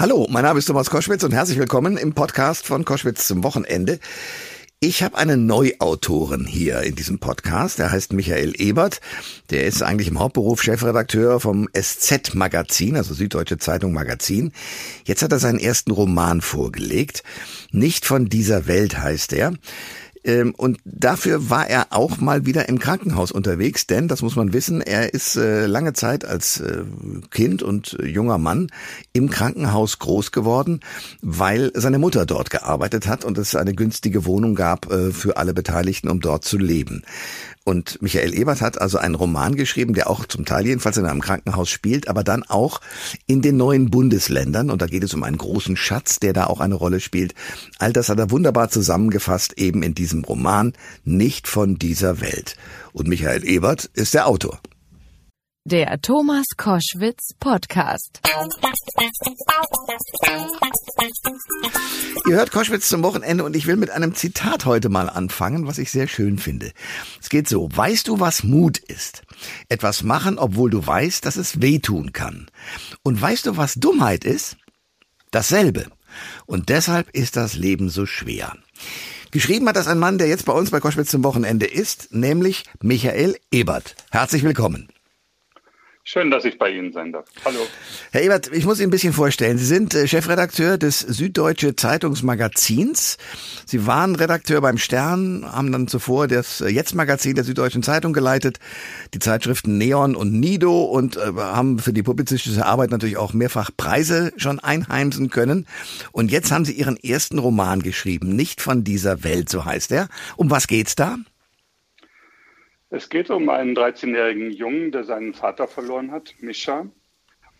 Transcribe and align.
Hallo, 0.00 0.28
mein 0.30 0.44
Name 0.44 0.60
ist 0.60 0.66
Thomas 0.66 0.90
Koschwitz 0.90 1.24
und 1.24 1.32
herzlich 1.32 1.58
willkommen 1.58 1.96
im 1.96 2.12
Podcast 2.12 2.64
von 2.64 2.84
Koschwitz 2.84 3.26
zum 3.26 3.42
Wochenende. 3.42 3.98
Ich 4.78 5.02
habe 5.02 5.18
einen 5.18 5.46
Neuautoren 5.46 6.46
hier 6.46 6.82
in 6.82 6.94
diesem 6.94 7.18
Podcast. 7.18 7.80
Der 7.80 7.90
heißt 7.90 8.12
Michael 8.12 8.52
Ebert. 8.60 9.00
Der 9.50 9.64
ist 9.64 9.82
eigentlich 9.82 10.06
im 10.06 10.20
Hauptberuf 10.20 10.62
Chefredakteur 10.62 11.40
vom 11.40 11.68
SZ 11.76 12.36
Magazin, 12.36 12.94
also 12.94 13.12
Süddeutsche 13.12 13.58
Zeitung 13.58 13.92
Magazin. 13.92 14.52
Jetzt 15.04 15.22
hat 15.22 15.32
er 15.32 15.40
seinen 15.40 15.58
ersten 15.58 15.90
Roman 15.90 16.42
vorgelegt. 16.42 17.24
Nicht 17.72 18.06
von 18.06 18.28
dieser 18.28 18.68
Welt 18.68 19.00
heißt 19.00 19.32
er. 19.32 19.52
Ähm, 20.28 20.54
und 20.54 20.78
dafür 20.84 21.48
war 21.48 21.68
er 21.68 21.86
auch 21.90 22.18
mal 22.18 22.44
wieder 22.44 22.68
im 22.68 22.78
Krankenhaus 22.78 23.32
unterwegs, 23.32 23.86
denn, 23.86 24.08
das 24.08 24.20
muss 24.20 24.36
man 24.36 24.52
wissen, 24.52 24.82
er 24.82 25.14
ist 25.14 25.36
äh, 25.36 25.64
lange 25.64 25.94
Zeit 25.94 26.26
als 26.26 26.60
äh, 26.60 26.84
Kind 27.30 27.62
und 27.62 27.96
junger 28.04 28.36
Mann 28.36 28.68
im 29.14 29.30
Krankenhaus 29.30 29.98
groß 29.98 30.30
geworden, 30.30 30.80
weil 31.22 31.72
seine 31.74 31.98
Mutter 31.98 32.26
dort 32.26 32.50
gearbeitet 32.50 33.06
hat 33.06 33.24
und 33.24 33.38
es 33.38 33.56
eine 33.56 33.74
günstige 33.74 34.26
Wohnung 34.26 34.54
gab 34.54 34.92
äh, 34.92 35.12
für 35.12 35.38
alle 35.38 35.54
Beteiligten, 35.54 36.10
um 36.10 36.20
dort 36.20 36.44
zu 36.44 36.58
leben. 36.58 37.04
Und 37.68 38.00
Michael 38.00 38.32
Ebert 38.32 38.62
hat 38.62 38.80
also 38.80 38.96
einen 38.96 39.14
Roman 39.14 39.54
geschrieben, 39.54 39.92
der 39.92 40.08
auch 40.08 40.24
zum 40.24 40.46
Teil 40.46 40.66
jedenfalls 40.66 40.96
in 40.96 41.04
einem 41.04 41.20
Krankenhaus 41.20 41.68
spielt, 41.68 42.08
aber 42.08 42.24
dann 42.24 42.42
auch 42.42 42.80
in 43.26 43.42
den 43.42 43.58
neuen 43.58 43.90
Bundesländern. 43.90 44.70
Und 44.70 44.80
da 44.80 44.86
geht 44.86 45.04
es 45.04 45.12
um 45.12 45.22
einen 45.22 45.36
großen 45.36 45.76
Schatz, 45.76 46.18
der 46.18 46.32
da 46.32 46.46
auch 46.46 46.60
eine 46.60 46.76
Rolle 46.76 46.98
spielt. 46.98 47.34
All 47.78 47.92
das 47.92 48.08
hat 48.08 48.18
er 48.18 48.30
wunderbar 48.30 48.70
zusammengefasst 48.70 49.58
eben 49.58 49.82
in 49.82 49.94
diesem 49.94 50.17
Roman 50.24 50.72
Nicht 51.04 51.48
von 51.48 51.78
dieser 51.78 52.20
Welt. 52.20 52.56
Und 52.92 53.08
Michael 53.08 53.44
Ebert 53.44 53.86
ist 53.94 54.14
der 54.14 54.26
Autor. 54.26 54.60
Der 55.70 56.00
Thomas 56.00 56.46
Koschwitz 56.56 57.34
Podcast. 57.38 58.20
Ihr 62.26 62.36
hört 62.36 62.52
Koschwitz 62.52 62.88
zum 62.88 63.02
Wochenende 63.02 63.44
und 63.44 63.54
ich 63.54 63.66
will 63.66 63.76
mit 63.76 63.90
einem 63.90 64.14
Zitat 64.14 64.64
heute 64.64 64.88
mal 64.88 65.10
anfangen, 65.10 65.66
was 65.66 65.76
ich 65.76 65.90
sehr 65.90 66.08
schön 66.08 66.38
finde. 66.38 66.72
Es 67.20 67.28
geht 67.28 67.48
so, 67.48 67.68
weißt 67.70 68.08
du, 68.08 68.18
was 68.18 68.44
Mut 68.44 68.78
ist? 68.78 69.24
Etwas 69.68 70.02
machen, 70.02 70.38
obwohl 70.38 70.70
du 70.70 70.86
weißt, 70.86 71.26
dass 71.26 71.36
es 71.36 71.60
wehtun 71.60 72.12
kann. 72.12 72.50
Und 73.02 73.20
weißt 73.20 73.44
du, 73.44 73.58
was 73.58 73.74
Dummheit 73.74 74.24
ist? 74.24 74.56
Dasselbe. 75.30 75.86
Und 76.46 76.70
deshalb 76.70 77.10
ist 77.10 77.36
das 77.36 77.54
Leben 77.54 77.90
so 77.90 78.06
schwer. 78.06 78.56
Geschrieben 79.30 79.68
hat 79.68 79.76
das 79.76 79.88
ein 79.88 79.98
Mann, 79.98 80.18
der 80.18 80.28
jetzt 80.28 80.46
bei 80.46 80.52
uns 80.52 80.70
bei 80.70 80.80
Koschwitz 80.80 81.10
zum 81.10 81.22
Wochenende 81.24 81.66
ist, 81.66 82.14
nämlich 82.14 82.64
Michael 82.80 83.36
Ebert. 83.50 83.94
Herzlich 84.10 84.42
willkommen. 84.42 84.88
Schön, 86.10 86.30
dass 86.30 86.46
ich 86.46 86.56
bei 86.56 86.70
Ihnen 86.70 86.90
sein 86.90 87.12
darf. 87.12 87.26
Hallo. 87.44 87.58
Herr 88.12 88.22
Ebert, 88.22 88.50
ich 88.50 88.64
muss 88.64 88.78
Ihnen 88.78 88.88
ein 88.88 88.92
bisschen 88.92 89.12
vorstellen. 89.12 89.58
Sie 89.58 89.66
sind 89.66 89.94
äh, 89.94 90.08
Chefredakteur 90.08 90.78
des 90.78 91.00
Süddeutsche 91.00 91.76
Zeitungsmagazins. 91.76 93.18
Sie 93.66 93.86
waren 93.86 94.16
Redakteur 94.16 94.62
beim 94.62 94.78
Stern, 94.78 95.44
haben 95.44 95.70
dann 95.70 95.86
zuvor 95.86 96.26
das 96.26 96.62
äh, 96.62 96.68
Jetzt-Magazin 96.68 97.34
der 97.34 97.44
Süddeutschen 97.44 97.82
Zeitung 97.82 98.14
geleitet, 98.14 98.58
die 99.12 99.18
Zeitschriften 99.18 99.76
Neon 99.76 100.16
und 100.16 100.32
Nido 100.32 100.84
und 100.84 101.18
äh, 101.18 101.30
haben 101.36 101.78
für 101.78 101.92
die 101.92 102.02
publizistische 102.02 102.64
Arbeit 102.64 102.90
natürlich 102.90 103.18
auch 103.18 103.34
mehrfach 103.34 103.70
Preise 103.76 104.32
schon 104.38 104.60
einheimsen 104.60 105.28
können. 105.28 105.66
Und 106.12 106.30
jetzt 106.30 106.50
haben 106.50 106.64
Sie 106.64 106.72
Ihren 106.72 106.96
ersten 106.96 107.38
Roman 107.38 107.82
geschrieben, 107.82 108.34
Nicht 108.34 108.62
von 108.62 108.82
dieser 108.82 109.24
Welt, 109.24 109.50
so 109.50 109.66
heißt 109.66 109.92
er. 109.92 110.08
Um 110.36 110.50
was 110.50 110.68
geht's 110.68 110.96
da? 110.96 111.18
Es 112.90 113.10
geht 113.10 113.28
um 113.30 113.48
einen 113.50 113.76
13-jährigen 113.76 114.50
Jungen, 114.50 114.92
der 114.92 115.04
seinen 115.04 115.34
Vater 115.34 115.68
verloren 115.68 116.10
hat, 116.10 116.34
Mischa, 116.40 116.86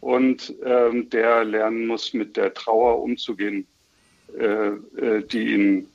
und 0.00 0.54
ähm, 0.64 1.10
der 1.10 1.44
lernen 1.44 1.86
muss, 1.86 2.14
mit 2.14 2.36
der 2.36 2.54
Trauer 2.54 3.02
umzugehen, 3.02 3.66
äh, 4.38 4.68
äh, 4.68 5.26
die 5.26 5.54
ihn, 5.54 5.88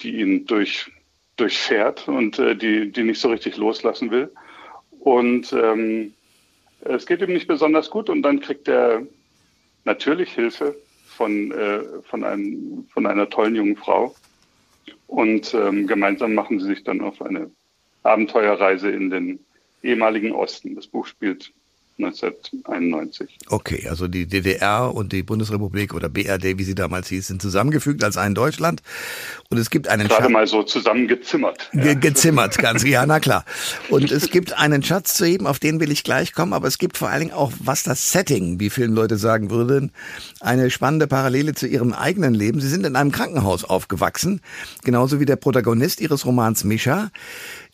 die 0.00 0.20
ihn 0.20 0.46
durch, 0.46 0.90
durchfährt 1.36 2.08
und 2.08 2.38
äh, 2.38 2.56
die, 2.56 2.90
die 2.92 3.02
nicht 3.02 3.20
so 3.20 3.28
richtig 3.28 3.56
loslassen 3.56 4.10
will. 4.10 4.32
Und 5.00 5.52
ähm, 5.52 6.14
es 6.80 7.04
geht 7.04 7.20
ihm 7.20 7.32
nicht 7.32 7.48
besonders 7.48 7.90
gut 7.90 8.08
und 8.08 8.22
dann 8.22 8.40
kriegt 8.40 8.68
er 8.68 9.06
natürlich 9.84 10.32
Hilfe 10.32 10.74
von, 11.06 11.52
äh, 11.52 11.82
von, 12.04 12.24
einem, 12.24 12.86
von 12.92 13.06
einer 13.06 13.28
tollen 13.28 13.54
jungen 13.54 13.76
Frau. 13.76 14.14
Und 15.08 15.52
ähm, 15.52 15.86
gemeinsam 15.86 16.34
machen 16.34 16.58
sie 16.58 16.66
sich 16.66 16.84
dann 16.84 17.02
auf 17.02 17.20
eine 17.20 17.50
Abenteuerreise 18.04 18.90
in 18.90 19.10
den 19.10 19.40
ehemaligen 19.82 20.32
Osten. 20.32 20.74
Das 20.76 20.86
Buch 20.86 21.06
spielt 21.06 21.52
1991. 21.98 23.38
Okay, 23.48 23.86
also 23.88 24.08
die 24.08 24.26
DDR 24.26 24.92
und 24.92 25.12
die 25.12 25.22
Bundesrepublik 25.22 25.94
oder 25.94 26.08
BRD, 26.08 26.58
wie 26.58 26.64
sie 26.64 26.74
damals 26.74 27.08
hieß, 27.08 27.28
sind 27.28 27.40
zusammengefügt 27.40 28.02
als 28.02 28.16
ein 28.16 28.34
Deutschland. 28.34 28.82
Und 29.48 29.58
es 29.58 29.70
gibt 29.70 29.86
einen 29.86 30.08
Gerade 30.08 30.24
Schatz, 30.24 30.32
mal 30.32 30.46
so 30.46 30.64
zusammengezimmert. 30.64 31.70
Ge 31.72 31.94
gezimmert, 31.94 32.58
ganz, 32.58 32.82
ja, 32.86 33.06
na 33.06 33.20
klar. 33.20 33.44
Und 33.90 34.10
es 34.10 34.30
gibt 34.30 34.58
einen 34.58 34.82
Schatz 34.82 35.14
zu 35.14 35.24
heben, 35.24 35.46
auf 35.46 35.60
den 35.60 35.78
will 35.78 35.92
ich 35.92 36.02
gleich 36.02 36.32
kommen, 36.32 36.52
aber 36.52 36.66
es 36.66 36.78
gibt 36.78 36.98
vor 36.98 37.10
allen 37.10 37.20
Dingen 37.20 37.32
auch, 37.32 37.52
was 37.60 37.84
das 37.84 38.10
Setting, 38.10 38.58
wie 38.58 38.70
vielen 38.70 38.92
Leute 38.92 39.16
sagen 39.16 39.50
würden, 39.50 39.92
eine 40.40 40.70
spannende 40.70 41.06
Parallele 41.06 41.54
zu 41.54 41.68
ihrem 41.68 41.92
eigenen 41.92 42.34
Leben. 42.34 42.60
Sie 42.60 42.68
sind 42.68 42.84
in 42.84 42.96
einem 42.96 43.12
Krankenhaus 43.12 43.62
aufgewachsen, 43.62 44.40
genauso 44.82 45.20
wie 45.20 45.26
der 45.26 45.36
Protagonist 45.36 46.00
ihres 46.00 46.26
Romans 46.26 46.64
Mischa. 46.64 47.10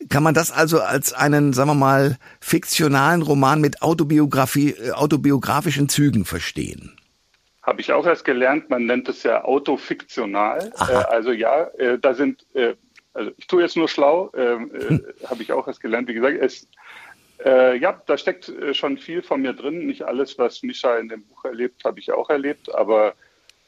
Kann 0.09 0.23
man 0.23 0.35
das 0.35 0.51
also 0.51 0.81
als 0.81 1.13
einen, 1.13 1.53
sagen 1.53 1.71
wir 1.71 1.75
mal, 1.75 2.17
fiktionalen 2.41 3.23
Roman 3.23 3.61
mit 3.61 3.83
Autobiografie, 3.83 4.71
äh, 4.71 4.93
autobiografischen 4.93 5.89
Zügen 5.89 6.25
verstehen? 6.25 6.97
Habe 7.63 7.83
ich 7.83 7.93
auch 7.93 8.07
erst 8.07 8.25
gelernt, 8.25 8.71
man 8.71 8.87
nennt 8.87 9.09
es 9.09 9.23
ja 9.23 9.45
autofiktional. 9.45 10.73
Äh, 10.79 10.93
also 10.93 11.33
ja, 11.33 11.65
äh, 11.79 11.99
da 11.99 12.15
sind, 12.15 12.47
äh, 12.55 12.75
also 13.13 13.31
ich 13.37 13.47
tue 13.47 13.63
jetzt 13.63 13.77
nur 13.77 13.89
schlau, 13.89 14.33
ähm, 14.35 14.71
äh, 14.75 14.89
hm. 14.89 15.07
habe 15.29 15.43
ich 15.43 15.53
auch 15.53 15.67
erst 15.67 15.81
gelernt. 15.81 16.09
Wie 16.09 16.15
gesagt, 16.15 16.39
es, 16.41 16.67
äh, 17.45 17.77
ja, 17.77 18.01
da 18.07 18.17
steckt 18.17 18.51
schon 18.73 18.97
viel 18.97 19.23
von 19.23 19.43
mir 19.43 19.53
drin. 19.53 19.87
Nicht 19.87 20.03
alles, 20.03 20.39
was 20.39 20.63
Mischa 20.63 20.97
in 20.97 21.11
dem 21.11 21.23
Buch 21.25 21.45
erlebt, 21.45 21.85
habe 21.85 22.01
ich 22.01 22.11
auch 22.11 22.31
erlebt, 22.31 22.75
aber 22.75 23.15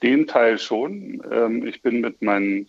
den 0.03 0.26
Teil 0.26 0.59
schon. 0.59 1.22
Ähm, 1.31 1.66
ich 1.66 1.82
bin 1.82 2.00
mit 2.00 2.22
meinen 2.22 2.69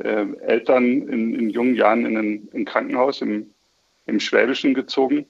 äh, 0.00 0.26
Eltern 0.42 1.08
in, 1.08 1.34
in, 1.34 1.50
jungen 1.50 1.74
Jahren 1.74 2.06
in 2.06 2.16
ein, 2.16 2.48
in 2.52 2.60
ein 2.60 2.64
Krankenhaus 2.64 3.22
im, 3.22 3.50
im 4.06 4.20
Schwäbischen 4.20 4.74
gezogen. 4.74 5.26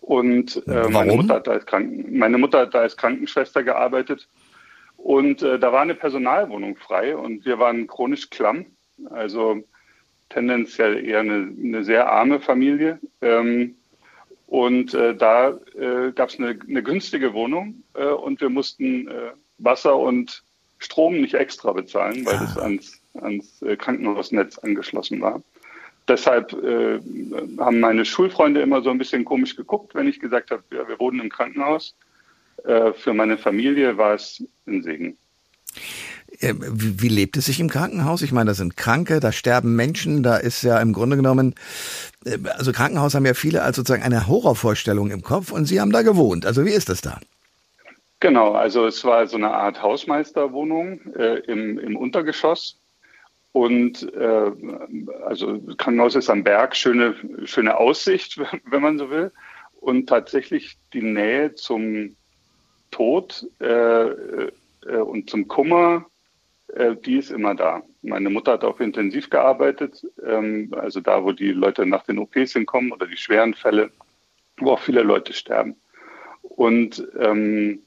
Und 0.00 0.62
äh, 0.66 0.88
meine, 0.88 1.14
Mutter 1.14 1.34
hat 1.34 1.48
als 1.48 1.66
Kranken, 1.66 2.18
meine 2.18 2.38
Mutter 2.38 2.60
hat 2.60 2.74
da 2.74 2.80
als 2.80 2.96
Krankenschwester 2.96 3.62
gearbeitet. 3.62 4.28
Und 4.96 5.42
äh, 5.42 5.58
da 5.58 5.72
war 5.72 5.82
eine 5.82 5.94
Personalwohnung 5.94 6.76
frei 6.76 7.16
und 7.16 7.44
wir 7.44 7.58
waren 7.58 7.86
chronisch 7.86 8.30
klamm. 8.30 8.66
Also 9.10 9.62
tendenziell 10.30 11.04
eher 11.04 11.20
eine, 11.20 11.52
eine 11.62 11.84
sehr 11.84 12.10
arme 12.10 12.40
Familie. 12.40 12.98
Ähm, 13.20 13.76
und 14.46 14.94
äh, 14.94 15.14
da 15.16 15.58
äh, 15.74 16.12
gab 16.12 16.28
es 16.28 16.38
eine, 16.38 16.58
eine, 16.68 16.82
günstige 16.82 17.34
Wohnung 17.34 17.82
äh, 17.94 18.04
und 18.04 18.40
wir 18.40 18.50
mussten 18.50 19.08
äh, 19.08 19.32
Wasser 19.58 19.96
und 19.96 20.42
Strom 20.84 21.20
nicht 21.20 21.34
extra 21.34 21.72
bezahlen, 21.72 22.24
weil 22.26 22.36
ah. 22.36 22.40
das 22.40 22.58
ans 22.58 23.00
ans 23.20 23.62
äh, 23.62 23.76
Krankenhausnetz 23.76 24.58
angeschlossen 24.58 25.20
war. 25.20 25.42
Deshalb 26.08 26.52
äh, 26.52 27.00
haben 27.58 27.80
meine 27.80 28.04
Schulfreunde 28.04 28.60
immer 28.60 28.82
so 28.82 28.90
ein 28.90 28.98
bisschen 28.98 29.24
komisch 29.24 29.56
geguckt, 29.56 29.94
wenn 29.94 30.08
ich 30.08 30.20
gesagt 30.20 30.50
habe, 30.50 30.62
ja, 30.70 30.86
wir 30.86 30.98
wohnen 30.98 31.20
im 31.20 31.30
Krankenhaus. 31.30 31.94
Äh, 32.64 32.92
für 32.92 33.14
meine 33.14 33.38
Familie 33.38 33.96
war 33.96 34.14
es 34.14 34.42
ein 34.66 34.82
Segen. 34.82 35.16
Äh, 36.40 36.54
wie, 36.58 37.08
lebt 37.08 37.36
es 37.36 37.46
sich 37.46 37.58
im 37.58 37.70
Krankenhaus? 37.70 38.20
Ich 38.20 38.32
meine, 38.32 38.48
da 38.48 38.54
sind 38.54 38.76
Kranke, 38.76 39.20
da 39.20 39.32
sterben 39.32 39.76
Menschen, 39.76 40.22
da 40.22 40.36
ist 40.36 40.62
ja 40.62 40.78
im 40.80 40.92
Grunde 40.92 41.16
genommen, 41.16 41.54
äh, 42.26 42.38
also 42.56 42.72
Krankenhaus 42.72 43.14
haben 43.14 43.24
ja 43.24 43.34
viele 43.34 43.62
als 43.62 43.76
sozusagen 43.76 44.02
eine 44.02 44.26
Horrorvorstellung 44.26 45.10
im 45.10 45.22
Kopf 45.22 45.52
und 45.52 45.64
Sie 45.64 45.80
haben 45.80 45.92
da 45.92 46.02
gewohnt. 46.02 46.44
Also 46.44 46.66
wie 46.66 46.72
ist 46.72 46.90
das 46.90 47.00
da? 47.00 47.18
Genau, 48.24 48.52
also 48.52 48.86
es 48.86 49.04
war 49.04 49.26
so 49.26 49.36
eine 49.36 49.50
Art 49.50 49.82
Hausmeisterwohnung 49.82 51.14
äh, 51.14 51.40
im, 51.40 51.78
im 51.78 51.94
Untergeschoss 51.94 52.80
und 53.52 54.02
äh, 54.14 54.50
also 55.26 55.60
Krankenhaus 55.76 56.14
ist 56.14 56.30
am 56.30 56.42
Berg, 56.42 56.74
schöne, 56.74 57.16
schöne 57.44 57.76
Aussicht, 57.76 58.40
wenn 58.64 58.80
man 58.80 58.96
so 58.96 59.10
will. 59.10 59.30
Und 59.78 60.08
tatsächlich 60.08 60.78
die 60.94 61.02
Nähe 61.02 61.54
zum 61.54 62.16
Tod 62.90 63.46
äh, 63.60 63.66
äh, 63.66 64.56
und 65.04 65.28
zum 65.28 65.46
Kummer, 65.46 66.06
äh, 66.68 66.96
die 66.96 67.18
ist 67.18 67.30
immer 67.30 67.54
da. 67.54 67.82
Meine 68.00 68.30
Mutter 68.30 68.52
hat 68.52 68.64
auch 68.64 68.80
intensiv 68.80 69.28
gearbeitet, 69.28 70.02
ähm, 70.26 70.72
also 70.74 71.02
da, 71.02 71.22
wo 71.24 71.32
die 71.32 71.52
Leute 71.52 71.84
nach 71.84 72.04
den 72.04 72.18
OPs 72.18 72.54
hinkommen 72.54 72.90
oder 72.90 73.06
die 73.06 73.18
schweren 73.18 73.52
Fälle, 73.52 73.90
wo 74.56 74.70
auch 74.70 74.80
viele 74.80 75.02
Leute 75.02 75.34
sterben. 75.34 75.76
Und 76.40 77.06
ähm, 77.20 77.72
äh, 77.72 77.78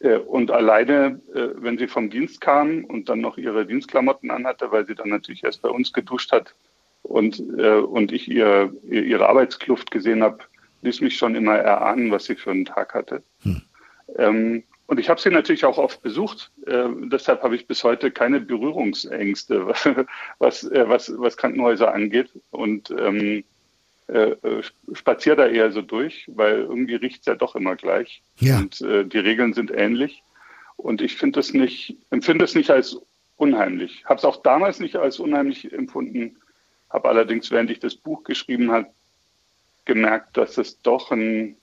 und 0.00 0.50
alleine, 0.50 1.20
äh, 1.34 1.48
wenn 1.56 1.76
sie 1.76 1.88
vom 1.88 2.10
Dienst 2.10 2.40
kam 2.40 2.84
und 2.84 3.08
dann 3.08 3.20
noch 3.20 3.36
ihre 3.36 3.66
Dienstklamotten 3.66 4.30
anhatte, 4.30 4.70
weil 4.70 4.86
sie 4.86 4.94
dann 4.94 5.08
natürlich 5.08 5.42
erst 5.42 5.62
bei 5.62 5.68
uns 5.68 5.92
geduscht 5.92 6.30
hat 6.30 6.54
und, 7.02 7.40
äh, 7.58 7.78
und 7.78 8.12
ich 8.12 8.28
ihr, 8.28 8.72
ihre 8.84 9.28
Arbeitskluft 9.28 9.90
gesehen 9.90 10.22
habe, 10.22 10.38
ließ 10.82 11.00
mich 11.00 11.16
schon 11.16 11.34
immer 11.34 11.56
erahnen, 11.56 12.12
was 12.12 12.26
sie 12.26 12.36
für 12.36 12.52
einen 12.52 12.64
Tag 12.64 12.94
hatte. 12.94 13.22
Hm. 13.42 13.62
Ähm, 14.16 14.62
und 14.86 14.98
ich 14.98 15.10
habe 15.10 15.20
sie 15.20 15.30
natürlich 15.30 15.64
auch 15.64 15.78
oft 15.78 16.02
besucht. 16.02 16.50
Äh, 16.66 16.88
deshalb 17.12 17.42
habe 17.42 17.56
ich 17.56 17.66
bis 17.66 17.84
heute 17.84 18.10
keine 18.10 18.40
Berührungsängste, 18.40 19.66
was, 20.38 20.64
äh, 20.64 20.88
was, 20.88 21.12
was 21.18 21.36
Krankenhäuser 21.36 21.92
angeht. 21.92 22.30
Und 22.50 22.90
ähm, 22.90 23.44
äh, 24.08 24.36
spaziere 24.92 25.36
da 25.36 25.46
eher 25.46 25.70
so 25.70 25.82
durch, 25.82 26.24
weil 26.34 26.60
irgendwie 26.60 26.94
riecht 26.94 27.20
es 27.20 27.26
ja 27.26 27.34
doch 27.34 27.54
immer 27.54 27.76
gleich. 27.76 28.22
Ja. 28.38 28.58
Und 28.58 28.80
äh, 28.80 29.04
die 29.04 29.18
Regeln 29.18 29.52
sind 29.52 29.70
ähnlich. 29.70 30.22
Und 30.76 31.02
ich 31.02 31.16
finde 31.16 31.40
es 31.40 31.52
nicht, 31.52 31.96
empfinde 32.10 32.44
es 32.44 32.54
nicht 32.54 32.70
als 32.70 32.98
unheimlich. 33.36 34.04
Habe 34.06 34.18
es 34.18 34.24
auch 34.24 34.42
damals 34.42 34.80
nicht 34.80 34.96
als 34.96 35.18
unheimlich 35.18 35.72
empfunden, 35.72 36.36
habe 36.90 37.08
allerdings, 37.08 37.50
während 37.50 37.70
ich 37.70 37.80
das 37.80 37.94
Buch 37.94 38.24
geschrieben 38.24 38.70
habe, 38.70 38.86
gemerkt, 39.84 40.36
dass 40.36 40.58
es 40.58 40.80
doch 40.82 41.10
ein, 41.10 41.56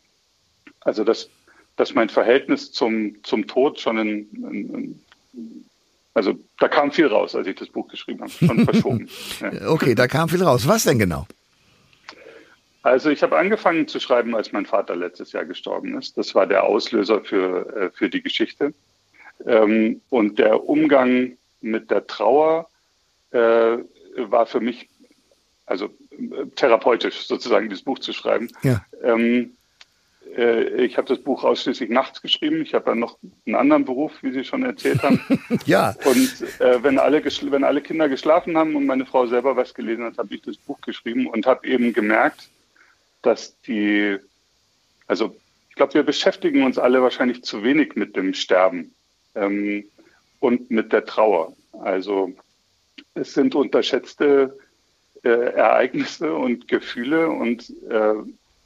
also 0.81 1.03
dass, 1.03 1.29
dass 1.75 1.93
mein 1.93 2.09
Verhältnis 2.09 2.71
zum, 2.71 3.23
zum 3.23 3.47
Tod 3.47 3.79
schon 3.79 3.97
ein, 3.97 4.29
ein, 4.35 4.75
ein 4.75 5.65
also 6.13 6.39
da 6.59 6.69
kam 6.69 6.91
viel 6.91 7.07
raus, 7.07 7.35
als 7.35 7.45
ich 7.47 7.55
das 7.55 7.67
Buch 7.67 7.87
geschrieben 7.87 8.21
habe, 8.21 8.31
schon 8.31 8.65
verschoben. 8.65 9.09
Ja. 9.41 9.69
Okay, 9.69 9.95
da 9.95 10.07
kam 10.07 10.29
viel 10.29 10.43
raus. 10.43 10.67
Was 10.67 10.83
denn 10.83 10.97
genau? 10.97 11.27
Also 12.85 13.09
ich 13.09 13.23
habe 13.23 13.35
angefangen 13.35 13.87
zu 13.87 13.99
schreiben, 13.99 14.35
als 14.35 14.51
mein 14.51 14.67
Vater 14.67 14.95
letztes 14.95 15.31
Jahr 15.31 15.43
gestorben 15.43 15.97
ist. 15.97 16.19
Das 16.19 16.35
war 16.35 16.45
der 16.45 16.65
Auslöser 16.65 17.21
für, 17.21 17.75
äh, 17.75 17.89
für 17.89 18.11
die 18.11 18.21
Geschichte. 18.21 18.75
Ähm, 19.43 20.01
und 20.11 20.37
der 20.37 20.69
Umgang 20.69 21.35
mit 21.61 21.89
der 21.89 22.05
Trauer 22.05 22.69
äh, 23.31 23.77
war 24.17 24.45
für 24.45 24.59
mich, 24.59 24.87
also 25.65 25.85
äh, 26.11 26.45
therapeutisch 26.55 27.25
sozusagen, 27.25 27.69
dieses 27.69 27.83
Buch 27.83 27.97
zu 27.97 28.13
schreiben. 28.13 28.51
Ja. 28.61 28.85
Ähm, 29.01 29.53
äh, 30.37 30.85
ich 30.85 30.97
habe 30.97 31.07
das 31.07 31.17
Buch 31.17 31.43
ausschließlich 31.43 31.89
nachts 31.89 32.21
geschrieben. 32.21 32.61
Ich 32.61 32.75
habe 32.75 32.91
ja 32.91 32.95
noch 32.95 33.17
einen 33.47 33.55
anderen 33.55 33.85
Beruf, 33.85 34.11
wie 34.21 34.31
Sie 34.31 34.43
schon 34.43 34.61
erzählt 34.61 35.01
haben. 35.01 35.19
ja. 35.65 35.95
Und 36.05 36.59
äh, 36.59 36.83
wenn, 36.83 36.99
alle 36.99 37.23
wenn 37.23 37.63
alle 37.63 37.81
Kinder 37.81 38.09
geschlafen 38.09 38.55
haben 38.55 38.75
und 38.75 38.85
meine 38.85 39.07
Frau 39.07 39.25
selber 39.25 39.55
was 39.55 39.73
gelesen 39.73 40.03
hat, 40.03 40.19
habe 40.19 40.35
ich 40.35 40.43
das 40.43 40.57
Buch 40.57 40.79
geschrieben 40.81 41.25
und 41.25 41.47
habe 41.47 41.67
eben 41.67 41.91
gemerkt, 41.91 42.47
dass 43.25 43.59
die, 43.61 44.17
also 45.07 45.35
ich 45.69 45.75
glaube, 45.75 45.93
wir 45.95 46.03
beschäftigen 46.03 46.63
uns 46.63 46.77
alle 46.77 47.01
wahrscheinlich 47.01 47.43
zu 47.43 47.63
wenig 47.63 47.95
mit 47.95 48.15
dem 48.15 48.33
Sterben 48.33 48.93
ähm, 49.35 49.85
und 50.39 50.71
mit 50.71 50.93
der 50.93 51.05
Trauer. 51.05 51.53
Also 51.73 52.33
es 53.13 53.33
sind 53.33 53.55
unterschätzte 53.55 54.57
äh, 55.23 55.29
Ereignisse 55.29 56.33
und 56.33 56.67
Gefühle 56.67 57.29
und 57.29 57.69
äh, 57.89 58.13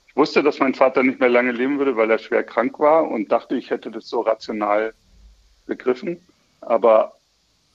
ich 0.08 0.16
wusste, 0.16 0.44
dass 0.44 0.60
mein 0.60 0.76
Vater 0.76 1.04
nicht 1.04 1.20
mehr 1.20 1.30
lange 1.30 1.52
leben 1.52 1.78
würde, 1.78 1.96
weil 1.96 2.12
er 2.12 2.18
schwer 2.18 2.44
krank 2.44 2.80
war 2.80 3.10
und 3.10 3.32
dachte, 3.32 3.56
ich 3.56 3.70
hätte 3.70 3.92
das 3.92 4.10
so 4.10 4.22
rational 4.22 4.94
begriffen. 5.66 6.20
Aber 6.62 7.14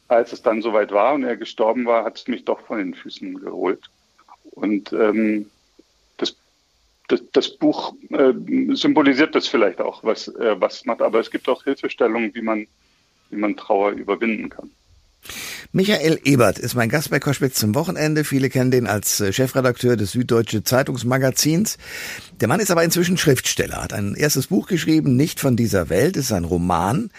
als 0.09 0.33
es 0.33 0.43
dann 0.43 0.61
soweit 0.61 0.93
war 0.93 1.15
und 1.15 1.25
er 1.25 1.37
gestorben 1.37 1.87
war, 1.87 2.05
hat 2.05 2.19
es 2.19 2.29
mich 2.29 2.45
doch 2.45 2.61
von 2.61 2.79
den 2.79 2.95
Füßen 2.95 3.41
geholt. 3.41 3.89
Und 4.51 4.93
ähm, 4.93 5.51
das, 7.09 7.23
das 7.33 7.57
Buch 7.57 7.95
äh, 8.11 8.33
symbolisiert 8.75 9.35
das 9.35 9.47
vielleicht 9.47 9.81
auch, 9.81 10.05
was, 10.05 10.29
äh, 10.29 10.61
was 10.61 10.85
macht. 10.85 11.03
Aber 11.03 11.21
es 11.21 11.31
gibt 11.31 11.49
auch 11.49 11.65
Hilfestellungen, 11.65 12.35
wie 12.35 12.43
man 12.43 12.67
wie 13.31 13.37
man 13.41 13.57
Trauer 13.57 13.91
überwinden 13.91 14.49
kann. 14.49 14.71
Michael 15.73 16.21
Ebert 16.25 16.59
ist 16.59 16.75
mein 16.75 16.91
Gast 16.91 17.11
bei 17.11 17.19
Koschwitz 17.19 17.59
zum 17.59 17.75
Wochenende. 17.75 18.25
Viele 18.25 18.51
kennen 18.51 18.71
den 18.71 18.87
als 18.87 19.21
äh, 19.21 19.33
Chefredakteur 19.33 19.97
des 19.97 20.13
Süddeutsche 20.13 20.63
Zeitungsmagazins. 20.63 21.79
Der 22.41 22.49
Mann 22.49 22.61
ist 22.61 22.71
aber 22.71 22.85
inzwischen 22.85 23.17
Schriftsteller, 23.17 23.83
hat 23.83 23.93
ein 23.93 24.15
erstes 24.15 24.49
Buch 24.49 24.67
geschrieben, 24.69 25.17
Nicht 25.17 25.41
von 25.41 25.57
dieser 25.57 25.89
Welt, 25.89 26.17
ist 26.17 26.31
ein 26.31 26.45
Roman. 26.45 27.11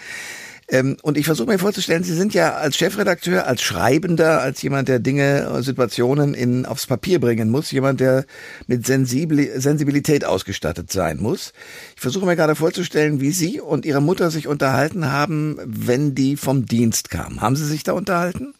Ähm, 0.67 0.97
und 1.03 1.17
ich 1.17 1.25
versuche 1.25 1.47
mir 1.47 1.59
vorzustellen, 1.59 2.03
Sie 2.03 2.15
sind 2.15 2.33
ja 2.33 2.55
als 2.55 2.75
Chefredakteur, 2.75 3.45
als 3.45 3.61
Schreibender, 3.61 4.41
als 4.41 4.63
jemand, 4.63 4.87
der 4.89 4.97
Dinge, 4.99 5.47
äh, 5.47 5.61
Situationen 5.61 6.33
in, 6.33 6.65
aufs 6.65 6.87
Papier 6.87 7.19
bringen 7.19 7.51
muss, 7.51 7.71
jemand, 7.71 7.99
der 7.99 8.25
mit 8.65 8.85
Sensibli 8.85 9.51
Sensibilität 9.59 10.25
ausgestattet 10.25 10.91
sein 10.91 11.17
muss. 11.21 11.53
Ich 11.95 12.01
versuche 12.01 12.25
mir 12.25 12.35
gerade 12.35 12.55
vorzustellen, 12.55 13.21
wie 13.21 13.29
Sie 13.29 13.61
und 13.61 13.85
Ihre 13.85 14.01
Mutter 14.01 14.31
sich 14.31 14.47
unterhalten 14.47 15.11
haben, 15.11 15.59
wenn 15.63 16.15
die 16.15 16.35
vom 16.35 16.65
Dienst 16.65 17.11
kamen. 17.11 17.41
Haben 17.41 17.55
Sie 17.55 17.65
sich 17.65 17.83
da 17.83 17.93
unterhalten? 17.93 18.55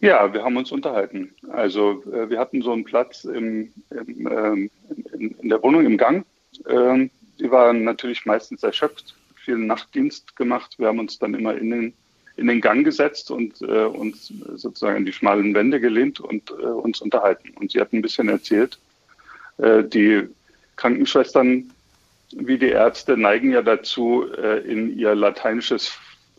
Ja, 0.00 0.32
wir 0.32 0.42
haben 0.42 0.56
uns 0.56 0.72
unterhalten. 0.72 1.32
Also 1.52 2.02
äh, 2.12 2.28
wir 2.30 2.40
hatten 2.40 2.62
so 2.62 2.72
einen 2.72 2.84
Platz 2.84 3.24
im, 3.24 3.70
im, 3.90 4.26
ähm, 4.26 4.70
in, 5.12 5.30
in, 5.38 5.48
der 5.48 5.62
Wohnung 5.62 5.84
im 5.84 5.96
Gang. 5.96 6.24
Ähm, 6.68 7.10
die 7.38 7.50
waren 7.50 7.84
natürlich 7.84 8.26
meistens 8.26 8.64
erschöpft 8.64 9.14
viel 9.44 9.58
Nachtdienst 9.58 10.36
gemacht. 10.36 10.74
Wir 10.78 10.88
haben 10.88 10.98
uns 10.98 11.18
dann 11.18 11.34
immer 11.34 11.56
in 11.56 11.70
den, 11.70 11.92
in 12.36 12.46
den 12.46 12.60
Gang 12.60 12.84
gesetzt 12.84 13.30
und 13.30 13.60
äh, 13.62 13.84
uns 13.84 14.32
sozusagen 14.54 14.98
in 14.98 15.06
die 15.06 15.12
schmalen 15.12 15.54
Wände 15.54 15.80
gelehnt 15.80 16.20
und 16.20 16.50
äh, 16.50 16.64
uns 16.64 17.00
unterhalten. 17.00 17.50
Und 17.56 17.72
sie 17.72 17.80
hat 17.80 17.92
ein 17.92 18.02
bisschen 18.02 18.28
erzählt, 18.28 18.78
äh, 19.58 19.84
die 19.84 20.28
Krankenschwestern 20.76 21.70
wie 22.32 22.58
die 22.58 22.68
Ärzte 22.68 23.16
neigen 23.16 23.52
ja 23.52 23.62
dazu, 23.62 24.24
äh, 24.36 24.60
in 24.60 24.96
ihr 24.96 25.14
lateinisches 25.14 25.92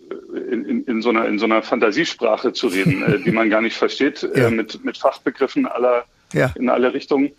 äh, 0.10 0.54
in, 0.54 0.66
in, 0.66 0.84
in, 0.86 1.02
so 1.02 1.10
einer, 1.10 1.28
in 1.28 1.40
so 1.40 1.46
einer 1.46 1.62
Fantasiesprache 1.62 2.54
zu 2.54 2.68
reden, 2.68 3.04
äh, 3.04 3.20
die 3.20 3.32
man 3.32 3.50
gar 3.50 3.62
nicht 3.62 3.76
versteht, 3.76 4.28
ja. 4.36 4.50
mit, 4.50 4.84
mit 4.86 4.98
Fachbegriffen 4.98 5.66
aller, 5.66 6.06
ja. 6.34 6.52
in 6.56 6.70
alle 6.70 6.94
Richtungen. 6.94 7.32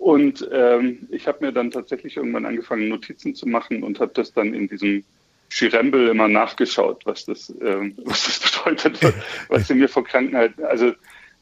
Und 0.00 0.48
ähm, 0.50 1.06
ich 1.10 1.28
habe 1.28 1.44
mir 1.44 1.52
dann 1.52 1.70
tatsächlich 1.70 2.16
irgendwann 2.16 2.46
angefangen, 2.46 2.88
Notizen 2.88 3.34
zu 3.34 3.46
machen 3.46 3.82
und 3.82 4.00
habe 4.00 4.12
das 4.14 4.32
dann 4.32 4.54
in 4.54 4.66
diesem 4.66 5.04
Schirembel 5.50 6.08
immer 6.08 6.26
nachgeschaut, 6.26 7.04
was 7.04 7.26
das, 7.26 7.52
ähm, 7.60 7.94
was 8.06 8.24
das 8.24 8.50
bedeutet, 8.50 8.98
was 9.48 9.68
sie 9.68 9.74
mir 9.74 9.90
vor 9.90 10.02
Krankheit. 10.04 10.58
Also 10.62 10.92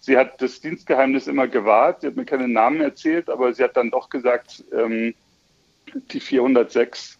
sie 0.01 0.17
hat 0.17 0.43
das 0.43 0.61
Dienstgeheimnis 0.61 1.29
immer 1.29 1.47
gewahrt, 1.47 2.01
sie 2.01 2.09
hat 2.09 2.17
mir 2.17 2.25
keine 2.25 2.49
Namen 2.49 2.81
erzählt, 2.81 3.31
aber 3.31 3.55
sie 3.55 3.63
hat 3.63 3.77
dann 3.77 3.93
doch 3.93 4.11
gesagt, 4.11 4.65
ähm, 4.77 5.15
die 6.11 6.19
406, 6.19 7.17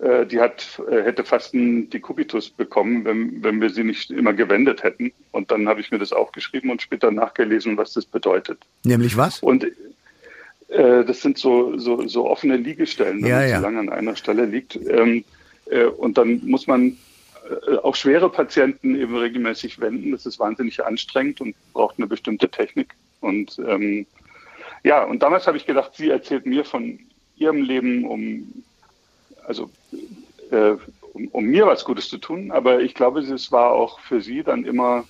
äh, 0.00 0.24
die 0.24 0.40
hat, 0.40 0.80
äh, 0.90 1.02
hätte 1.02 1.22
fast 1.22 1.52
einen 1.52 1.90
Dekubitus 1.90 2.48
bekommen, 2.48 3.04
wenn, 3.04 3.44
wenn 3.44 3.60
wir 3.60 3.68
sie 3.68 3.84
nicht 3.84 4.10
immer 4.10 4.32
gewendet 4.32 4.82
hätten. 4.82 5.12
Und 5.32 5.50
dann 5.50 5.68
habe 5.68 5.82
ich 5.82 5.90
mir 5.90 5.98
das 5.98 6.14
aufgeschrieben 6.14 6.70
und 6.70 6.80
später 6.80 7.10
nachgelesen, 7.10 7.76
was 7.76 7.92
das 7.92 8.06
bedeutet. 8.06 8.58
Nämlich 8.84 9.18
was? 9.18 9.42
Und 9.42 9.66
äh, 10.68 11.04
das 11.04 11.20
sind 11.20 11.38
so, 11.38 11.78
so, 11.78 12.06
so 12.08 12.28
offene 12.28 12.56
Liegestellen, 12.56 13.22
wenn 13.22 13.30
ja, 13.30 13.38
man 13.38 13.48
ja. 13.48 13.56
zu 13.56 13.62
lange 13.62 13.78
an 13.80 13.88
einer 13.88 14.16
Stelle 14.16 14.46
liegt. 14.46 14.76
Ähm, 14.76 15.24
äh, 15.66 15.84
und 15.84 16.18
dann 16.18 16.42
muss 16.44 16.66
man 16.66 16.96
äh, 17.68 17.76
auch 17.76 17.94
schwere 17.94 18.30
Patienten 18.30 18.96
eben 18.96 19.16
regelmäßig 19.16 19.80
wenden. 19.80 20.12
Das 20.12 20.26
ist 20.26 20.38
wahnsinnig 20.38 20.84
anstrengend 20.84 21.40
und 21.40 21.54
braucht 21.72 21.98
eine 21.98 22.06
bestimmte 22.06 22.48
Technik. 22.48 22.94
Und 23.20 23.58
ähm, 23.66 24.06
ja, 24.82 25.04
und 25.04 25.22
damals 25.22 25.46
habe 25.46 25.56
ich 25.56 25.66
gedacht, 25.66 25.92
sie 25.94 26.10
erzählt 26.10 26.46
mir 26.46 26.64
von 26.64 26.98
ihrem 27.36 27.62
Leben, 27.62 28.04
um 28.04 28.64
also 29.46 29.70
äh, 30.50 30.74
um, 31.12 31.28
um, 31.28 31.44
mir 31.44 31.66
was 31.66 31.84
Gutes 31.84 32.08
zu 32.08 32.18
tun. 32.18 32.50
Aber 32.50 32.80
ich 32.80 32.94
glaube, 32.94 33.20
es 33.20 33.52
war 33.52 33.70
auch 33.70 34.00
für 34.00 34.20
sie 34.20 34.42
dann 34.42 34.64
immer 34.64 35.04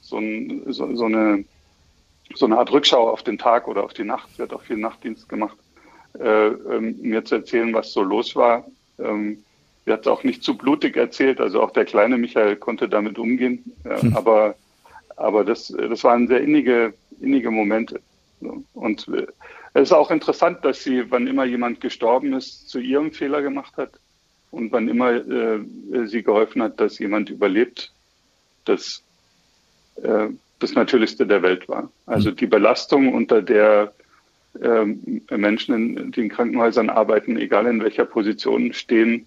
so, 0.00 0.18
ein, 0.18 0.62
so, 0.72 0.94
so 0.94 1.04
eine 1.04 1.44
so 2.36 2.46
eine 2.46 2.58
Art 2.58 2.72
Rückschau 2.72 3.08
auf 3.08 3.22
den 3.22 3.38
Tag 3.38 3.68
oder 3.68 3.84
auf 3.84 3.94
die 3.94 4.04
Nacht. 4.04 4.28
Sie 4.36 4.42
hat 4.42 4.52
auch 4.52 4.62
viel 4.62 4.76
Nachtdienst 4.76 5.28
gemacht, 5.28 5.56
äh, 6.18 6.48
ähm, 6.48 6.96
mir 7.00 7.24
zu 7.24 7.36
erzählen, 7.36 7.72
was 7.74 7.92
so 7.92 8.02
los 8.02 8.36
war. 8.36 8.66
Ähm, 8.98 9.42
sie 9.84 9.92
hat 9.92 10.06
auch 10.06 10.24
nicht 10.24 10.42
zu 10.42 10.56
blutig 10.56 10.96
erzählt, 10.96 11.40
also 11.40 11.62
auch 11.62 11.70
der 11.70 11.84
kleine 11.84 12.18
Michael 12.18 12.56
konnte 12.56 12.88
damit 12.88 13.18
umgehen. 13.18 13.72
Ja, 13.84 14.00
hm. 14.00 14.16
Aber, 14.16 14.54
aber 15.16 15.44
das, 15.44 15.68
das 15.68 16.04
waren 16.04 16.28
sehr 16.28 16.40
innige, 16.40 16.94
innige 17.20 17.50
Momente. 17.50 18.00
Und 18.74 19.08
äh, 19.08 19.26
es 19.74 19.84
ist 19.84 19.92
auch 19.92 20.10
interessant, 20.10 20.64
dass 20.64 20.82
sie, 20.82 21.10
wann 21.10 21.26
immer 21.26 21.44
jemand 21.44 21.80
gestorben 21.80 22.34
ist, 22.34 22.68
zu 22.68 22.78
ihrem 22.78 23.12
Fehler 23.12 23.40
gemacht 23.42 23.76
hat 23.76 23.92
und 24.50 24.70
wann 24.72 24.88
immer 24.88 25.12
äh, 25.12 25.60
sie 26.04 26.22
geholfen 26.22 26.62
hat, 26.62 26.78
dass 26.78 26.98
jemand 26.98 27.30
überlebt, 27.30 27.92
das 28.64 29.02
äh, 30.02 30.28
das 30.62 30.74
Natürlichste 30.74 31.26
der 31.26 31.42
Welt 31.42 31.68
war. 31.68 31.90
Also 32.06 32.30
hm. 32.30 32.36
die 32.36 32.46
Belastung, 32.46 33.12
unter 33.12 33.42
der 33.42 33.92
ähm, 34.60 35.22
Menschen, 35.30 35.74
in, 35.74 36.12
die 36.12 36.20
in 36.22 36.28
Krankenhäusern 36.28 36.90
arbeiten, 36.90 37.36
egal 37.36 37.66
in 37.66 37.82
welcher 37.82 38.04
Position 38.04 38.72
stehen, 38.72 39.26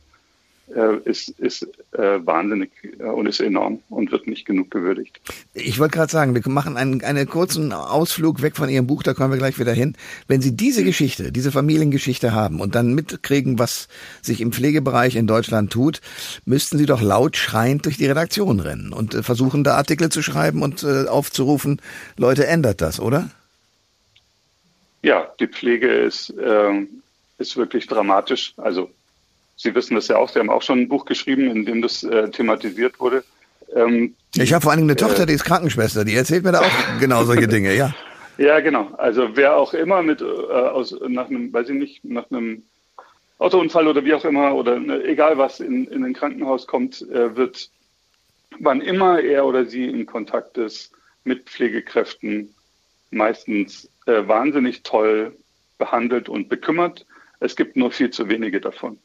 ist, 0.67 1.29
ist 1.39 1.63
äh, 1.91 2.25
wahnsinnig 2.25 2.71
äh, 2.99 3.03
und 3.03 3.27
ist 3.27 3.39
enorm 3.39 3.79
und 3.89 4.11
wird 4.11 4.27
nicht 4.27 4.45
genug 4.45 4.71
gewürdigt. 4.71 5.21
Ich 5.53 5.79
wollte 5.79 5.95
gerade 5.95 6.11
sagen, 6.11 6.33
wir 6.33 6.41
machen 6.51 6.75
einen, 6.75 7.03
einen 7.03 7.27
kurzen 7.27 7.71
Ausflug 7.71 8.41
weg 8.41 8.55
von 8.55 8.67
Ihrem 8.67 8.87
Buch, 8.87 9.03
da 9.03 9.13
kommen 9.13 9.31
wir 9.31 9.37
gleich 9.37 9.59
wieder 9.59 9.73
hin. 9.73 9.95
Wenn 10.27 10.41
Sie 10.41 10.55
diese 10.55 10.83
Geschichte, 10.83 11.31
diese 11.31 11.51
Familiengeschichte 11.51 12.33
haben 12.33 12.61
und 12.61 12.75
dann 12.75 12.95
mitkriegen, 12.95 13.59
was 13.59 13.87
sich 14.21 14.41
im 14.41 14.51
Pflegebereich 14.51 15.15
in 15.15 15.27
Deutschland 15.27 15.71
tut, 15.71 16.01
müssten 16.45 16.77
Sie 16.77 16.87
doch 16.87 17.01
laut 17.01 17.37
schreiend 17.37 17.85
durch 17.85 17.97
die 17.97 18.07
Redaktion 18.07 18.59
rennen 18.59 18.91
und 18.91 19.13
äh, 19.13 19.23
versuchen, 19.23 19.63
da 19.63 19.75
Artikel 19.75 20.09
zu 20.09 20.23
schreiben 20.23 20.63
und 20.63 20.83
äh, 20.83 21.07
aufzurufen, 21.07 21.79
Leute, 22.17 22.47
ändert 22.47 22.81
das, 22.81 22.99
oder? 22.99 23.29
Ja, 25.03 25.31
die 25.39 25.47
Pflege 25.47 25.87
ist, 25.87 26.31
äh, 26.31 26.87
ist 27.37 27.55
wirklich 27.55 27.85
dramatisch. 27.85 28.53
Also 28.57 28.89
Sie 29.57 29.73
wissen 29.73 29.95
das 29.95 30.07
ja 30.07 30.17
auch, 30.17 30.29
Sie 30.29 30.39
haben 30.39 30.49
auch 30.49 30.61
schon 30.61 30.79
ein 30.79 30.89
Buch 30.89 31.05
geschrieben, 31.05 31.49
in 31.49 31.65
dem 31.65 31.81
das 31.81 32.03
äh, 32.03 32.29
thematisiert 32.29 32.99
wurde. 32.99 33.23
Ähm, 33.73 34.15
ich 34.35 34.53
habe 34.53 34.63
vor 34.63 34.71
allem 34.71 34.83
eine 34.83 34.95
Tochter, 34.95 35.23
äh, 35.23 35.25
die 35.25 35.33
ist 35.33 35.45
Krankenschwester, 35.45 36.05
die 36.05 36.15
erzählt 36.15 36.43
mir 36.43 36.51
da 36.51 36.61
auch 36.61 36.71
genau 36.99 37.23
solche 37.23 37.47
Dinge, 37.47 37.73
ja. 37.75 37.93
Ja, 38.37 38.59
genau. 38.59 38.91
Also 38.97 39.29
wer 39.35 39.55
auch 39.55 39.73
immer 39.73 40.01
mit 40.01 40.21
äh, 40.21 40.25
aus 40.25 40.93
nach 41.07 41.29
einem, 41.29 41.53
weiß 41.53 41.69
ich 41.69 41.75
nicht, 41.75 42.05
nach 42.05 42.29
einem 42.29 42.63
Autounfall 43.37 43.87
oder 43.87 44.03
wie 44.03 44.13
auch 44.13 44.25
immer 44.25 44.55
oder 44.55 44.79
ne, 44.79 45.03
egal 45.03 45.37
was 45.37 45.59
in, 45.59 45.87
in 45.87 46.03
ein 46.03 46.13
Krankenhaus 46.13 46.67
kommt, 46.67 47.01
äh, 47.01 47.35
wird 47.35 47.69
wann 48.59 48.81
immer 48.81 49.19
er 49.19 49.45
oder 49.45 49.65
sie 49.65 49.85
in 49.85 50.05
Kontakt 50.05 50.57
ist 50.57 50.91
mit 51.23 51.49
Pflegekräften, 51.49 52.53
meistens 53.11 53.89
äh, 54.05 54.27
wahnsinnig 54.27 54.83
toll 54.83 55.35
behandelt 55.77 56.29
und 56.29 56.49
bekümmert. 56.49 57.05
Es 57.39 57.55
gibt 57.55 57.75
nur 57.75 57.91
viel 57.91 58.09
zu 58.09 58.29
wenige 58.29 58.61
davon, 58.61 58.97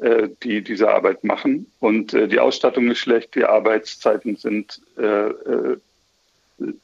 äh, 0.00 0.28
die 0.42 0.62
diese 0.62 0.90
Arbeit 0.90 1.24
machen. 1.24 1.70
Und 1.80 2.14
äh, 2.14 2.28
die 2.28 2.40
Ausstattung 2.40 2.90
ist 2.90 2.98
schlecht, 2.98 3.34
die 3.34 3.44
Arbeitszeiten 3.44 4.36
sind 4.36 4.80
äh, 4.98 5.28
äh, 5.28 5.76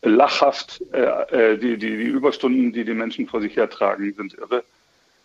lachhaft, 0.02 0.82
äh, 0.92 1.58
die, 1.58 1.76
die, 1.76 1.96
die 1.96 2.04
Überstunden, 2.04 2.72
die 2.72 2.84
die 2.84 2.94
Menschen 2.94 3.26
vor 3.26 3.40
sich 3.40 3.56
hertragen, 3.56 4.14
sind 4.14 4.34
irre. 4.34 4.64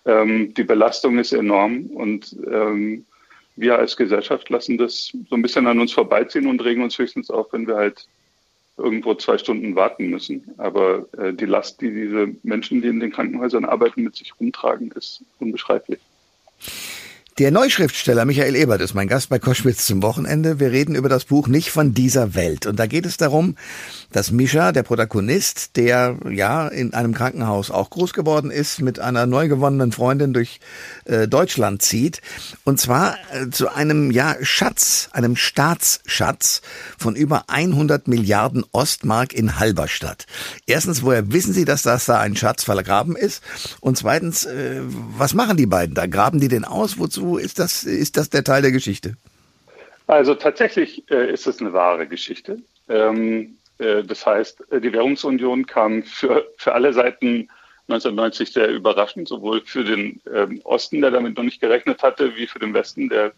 Ähm, 0.06 0.54
die 0.54 0.64
Belastung 0.64 1.18
ist 1.18 1.34
enorm 1.34 1.88
und 1.88 2.36
ähm, 2.52 3.06
wir 3.56 3.78
als 3.78 3.96
Gesellschaft 3.96 4.50
lassen 4.50 4.78
das 4.78 5.12
so 5.30 5.36
ein 5.36 5.42
bisschen 5.42 5.66
an 5.68 5.80
uns 5.80 5.94
vorbeiziehen 5.94 6.48
und 6.48 6.64
regen 6.64 6.84
uns 6.84 6.98
höchstens 6.98 7.30
auf, 7.30 7.54
wenn 7.54 7.68
wir 7.68 7.76
halt 7.76 8.06
irgendwo 8.78 9.14
zwei 9.16 9.38
Stunden 9.38 9.76
warten 9.76 10.10
müssen. 10.10 10.54
Aber 10.58 11.06
äh, 11.18 11.34
die 11.34 11.46
Last, 11.46 11.82
die 11.82 11.92
diese 11.92 12.36
Menschen, 12.44 12.82
die 12.82 12.90
in 12.90 13.00
den 13.00 13.12
Krankenhäusern 13.12 13.66
arbeiten, 13.66 14.04
mit 14.04 14.16
sich 14.16 14.34
rumtragen, 14.40 14.92
ist 14.92 15.24
unbeschreiblich. 15.40 16.00
Der 17.38 17.52
Neuschriftsteller 17.52 18.24
Michael 18.24 18.56
Ebert 18.56 18.80
ist 18.80 18.94
mein 18.94 19.10
Gast 19.10 19.28
bei 19.28 19.40
Koschwitz 19.40 19.86
zum 19.86 20.02
Wochenende. 20.02 20.62
Wir 20.62 20.72
reden 20.72 20.96
über 20.96 21.10
das 21.10 21.26
Buch 21.26 21.50
Nicht 21.50 21.70
von 21.70 21.94
dieser 21.94 22.34
Welt. 22.34 22.66
Und 22.66 22.80
da 22.80 22.88
geht 22.88 23.06
es 23.06 23.18
darum, 23.18 23.58
dass 24.16 24.32
Mischa, 24.32 24.72
der 24.72 24.84
Protagonist, 24.84 25.76
der 25.76 26.18
ja 26.30 26.70
in 26.70 26.94
einem 26.94 27.14
Krankenhaus 27.14 27.70
auch 27.70 27.90
groß 27.90 28.14
geworden 28.14 28.50
ist, 28.50 28.80
mit 28.82 28.98
einer 28.98 29.26
neu 29.26 29.50
gewonnenen 29.50 29.92
Freundin 29.92 30.32
durch 30.32 30.62
äh, 31.04 31.28
Deutschland 31.28 31.82
zieht. 31.82 32.22
Und 32.64 32.80
zwar 32.80 33.18
äh, 33.34 33.50
zu 33.50 33.68
einem 33.76 34.12
ja 34.12 34.36
Schatz, 34.42 35.10
einem 35.12 35.36
Staatsschatz 35.36 36.62
von 36.98 37.18
über 37.18 37.44
100 37.48 38.08
Milliarden 38.08 38.64
Ostmark 38.72 39.34
in 39.34 39.60
Halberstadt. 39.60 40.28
Erstens, 40.66 41.04
woher 41.04 41.34
wissen 41.34 41.52
Sie, 41.52 41.66
dass 41.66 41.82
das 41.82 42.06
da 42.06 42.22
ein 42.22 42.38
Schatz 42.38 42.64
vergraben 42.64 43.18
ist? 43.18 43.44
Und 43.82 43.98
zweitens, 43.98 44.46
äh, 44.46 44.80
was 45.18 45.34
machen 45.34 45.58
die 45.58 45.66
beiden 45.66 45.94
da? 45.94 46.08
Graben 46.08 46.40
die 46.40 46.48
den 46.48 46.64
aus? 46.64 47.00
Wozu 47.00 47.36
ist 47.36 47.60
das, 47.60 47.84
ist 47.84 48.16
das 48.16 48.30
der 48.30 48.46
Teil 48.46 48.62
der 48.62 48.72
Geschichte? 48.72 49.18
Also 50.08 50.36
tatsächlich 50.36 51.04
äh, 51.12 51.34
ist 51.34 51.48
es 51.48 51.60
eine 51.60 51.74
wahre 51.74 52.08
Geschichte. 52.08 52.60
Ähm, 52.88 53.42
äh, 53.42 53.65
das 53.78 54.26
heißt, 54.26 54.72
äh, 54.72 54.82
die 54.82 54.94
Währungsunion 54.94 55.66
kam 55.66 56.04
für, 56.04 56.48
für 56.58 56.74
alle 56.74 56.94
Seiten 56.94 57.50
1990 57.88 58.52
sehr 58.52 58.70
überraschend, 58.70 59.28
sowohl 59.28 59.62
für 59.62 59.84
den 59.84 60.22
ähm, 60.34 60.62
Osten, 60.64 61.02
der 61.02 61.12
damit 61.12 61.38
noch 61.38 61.44
nicht 61.44 61.62
gerechnet 61.62 62.02
hatte, 62.02 62.36
wie 62.36 62.48
für 62.48 62.60
den 62.60 62.74
Westen, 62.74 63.10
der 63.10 63.32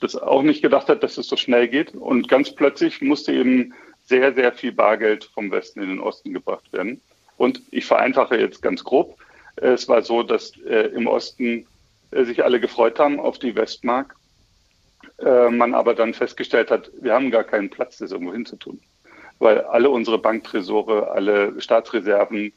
das 0.00 0.16
auch 0.16 0.42
nicht 0.42 0.62
gedacht 0.62 0.88
hat, 0.88 1.02
dass 1.02 1.16
es 1.16 1.28
so 1.28 1.36
schnell 1.36 1.68
geht. 1.68 1.94
Und 1.94 2.28
ganz 2.28 2.50
plötzlich 2.54 3.00
musste 3.00 3.32
eben 3.32 3.72
sehr, 4.04 4.34
sehr 4.34 4.52
viel 4.52 4.72
Bargeld 4.72 5.24
vom 5.32 5.50
Westen 5.50 5.82
in 5.82 5.88
den 5.88 6.00
Osten 6.00 6.32
gebracht 6.32 6.72
werden. 6.72 7.00
Und 7.36 7.60
ich 7.70 7.86
vereinfache 7.86 8.36
jetzt 8.36 8.62
ganz 8.62 8.82
grob. 8.84 9.16
Es 9.56 9.88
war 9.88 10.02
so, 10.02 10.22
dass 10.22 10.56
äh, 10.66 10.88
im 10.88 11.06
Osten 11.06 11.66
äh, 12.10 12.24
sich 12.24 12.44
alle 12.44 12.60
gefreut 12.60 12.98
haben 12.98 13.20
auf 13.20 13.38
die 13.38 13.54
Westmark. 13.54 14.16
Äh, 15.18 15.50
man 15.50 15.74
aber 15.74 15.94
dann 15.94 16.14
festgestellt 16.14 16.70
hat, 16.70 16.90
wir 17.00 17.12
haben 17.12 17.30
gar 17.30 17.44
keinen 17.44 17.70
Platz, 17.70 17.98
das 17.98 18.10
irgendwo 18.12 18.32
hinzutun. 18.32 18.80
Weil 19.44 19.60
alle 19.60 19.90
unsere 19.90 20.16
Banktresore, 20.16 21.10
alle 21.10 21.60
Staatsreserven, 21.60 22.54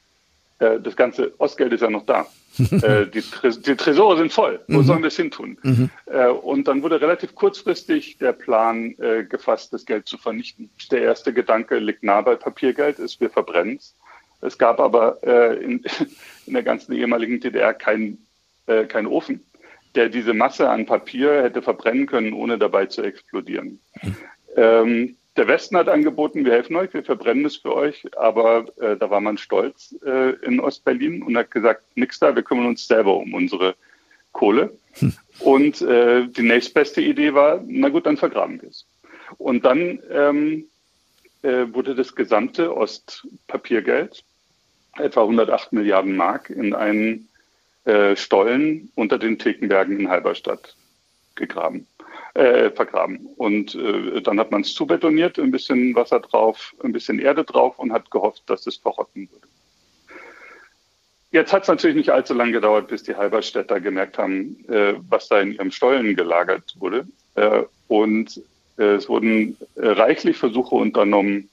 äh, 0.60 0.80
das 0.80 0.96
ganze 0.96 1.34
Ostgeld 1.38 1.74
ist 1.74 1.82
ja 1.82 1.90
noch 1.90 2.06
da. 2.06 2.26
äh, 2.72 3.06
die, 3.08 3.20
Tres 3.20 3.62
die, 3.62 3.76
Tresore 3.76 4.18
sind 4.18 4.32
voll. 4.32 4.62
Wo 4.70 4.78
mhm. 4.78 4.84
sollen 4.86 5.02
wir 5.02 5.10
es 5.10 5.18
hintun? 5.18 5.58
Mhm. 5.64 5.90
Äh, 6.06 6.30
und 6.30 6.70
dann 6.70 6.84
wurde 6.84 7.02
relativ 7.02 7.36
kurzfristig 7.36 8.20
der 8.20 8.32
Plan 8.32 8.96
äh, 9.00 9.26
gefasst, 9.26 9.74
das 9.74 9.86
Geld 9.86 10.08
zu 10.08 10.18
vernichten. 10.18 10.70
Der 10.90 11.02
erste 11.02 11.34
Gedanke 11.34 11.78
liegt 11.80 12.04
nah 12.04 12.22
bei 12.22 12.38
Papiergeld, 12.38 13.00
ist, 13.00 13.20
wir 13.20 13.30
verbrennen 13.30 13.76
es. 13.76 13.94
Es 14.40 14.58
gab 14.58 14.80
aber 14.80 15.18
äh, 15.24 15.62
in, 15.62 15.84
in 16.46 16.54
der 16.54 16.64
ganzen 16.64 16.94
ehemaligen 16.94 17.42
DDR 17.42 17.74
keinen 17.74 18.26
äh, 18.68 18.86
kein 18.86 19.08
Ofen, 19.08 19.44
der 19.96 20.08
diese 20.08 20.34
Masse 20.34 20.70
an 20.70 20.86
Papier 20.86 21.44
hätte 21.44 21.62
verbrennen 21.62 22.06
können, 22.06 22.32
ohne 22.32 22.58
dabei 22.58 22.86
zu 22.86 23.02
explodieren. 23.02 23.82
Ähm, 24.56 25.18
der 25.38 25.48
Westen 25.48 25.78
hat 25.78 25.88
angeboten, 25.88 26.46
wir 26.46 26.54
helfen 26.54 26.76
euch, 26.76 26.94
wir 26.94 27.04
verbrennen 27.04 27.46
es 27.46 27.58
für 27.58 27.74
euch, 27.74 28.06
aber 28.18 28.66
äh, 28.82 28.98
da 28.98 29.10
war 29.10 29.22
man 29.22 29.38
stolz 29.38 29.96
äh, 30.06 30.32
in 30.46 30.60
Ostberlin 30.60 31.22
und 31.22 31.38
hat 31.38 31.52
gesagt, 31.52 31.84
nix 31.96 32.20
da, 32.20 32.36
wir 32.36 32.44
kümmern 32.44 32.66
uns 32.66 32.88
selber 32.88 33.16
um 33.16 33.34
unsere 33.34 33.76
Kohle. 34.32 34.76
Hm. 34.94 35.14
Und 35.40 35.82
äh, 35.82 36.28
die 36.28 36.42
nächstbeste 36.42 37.02
Idee 37.02 37.34
war, 37.34 37.64
na 37.68 37.90
gut, 37.90 38.08
dann 38.08 38.18
vergraben 38.18 38.62
wir 38.62 38.70
es. 38.70 38.86
Und 39.38 39.64
dann 39.64 40.00
ähm, 40.12 40.66
äh, 41.44 41.66
wurde 41.72 41.94
das 41.94 42.16
gesamte 42.16 42.76
Ostpapiergeld, 42.76 44.24
etwa 44.98 45.22
108 45.22 45.74
Milliarden 45.74 46.16
Mark, 46.16 46.50
in 46.50 46.74
einen 46.74 47.30
äh, 47.86 48.16
Stollen 48.16 48.92
unter 48.96 49.20
den 49.20 49.38
Thekenbergen 49.38 50.00
in 50.00 50.10
Halberstadt 50.10 50.76
gegraben, 51.36 51.86
äh, 52.38 52.70
vergraben. 52.70 53.28
Und 53.36 53.74
äh, 53.74 54.22
dann 54.22 54.40
hat 54.40 54.52
man 54.52 54.62
es 54.62 54.74
zubetoniert, 54.76 55.40
ein 55.40 55.50
bisschen 55.50 55.96
Wasser 55.96 56.20
drauf, 56.20 56.76
ein 56.84 56.92
bisschen 56.92 57.18
Erde 57.18 57.44
drauf 57.44 57.80
und 57.80 57.92
hat 57.92 58.12
gehofft, 58.12 58.44
dass 58.46 58.68
es 58.68 58.76
verrotten 58.78 59.28
würde. 59.32 59.48
Jetzt 61.32 61.52
hat 61.52 61.64
es 61.64 61.68
natürlich 61.68 61.98
nicht 61.98 62.12
allzu 62.12 62.36
lange 62.36 62.52
gedauert, 62.52 62.88
bis 62.90 63.04
die 63.04 63.16
Halberstädter 63.16 63.80
gemerkt 63.80 64.20
haben, 64.20 64.64
äh, 64.70 64.94
was 65.10 65.28
da 65.30 65.42
in 65.42 65.54
ihrem 65.54 65.72
Stollen 65.72 66.16
gelagert 66.16 66.76
wurde. 66.78 67.08
Äh, 67.34 67.64
und 67.88 68.40
äh, 68.78 68.84
es 68.84 69.10
wurden 69.10 69.58
äh, 69.76 69.88
reichlich 69.88 70.38
Versuche 70.38 70.76
unternommen, 70.76 71.50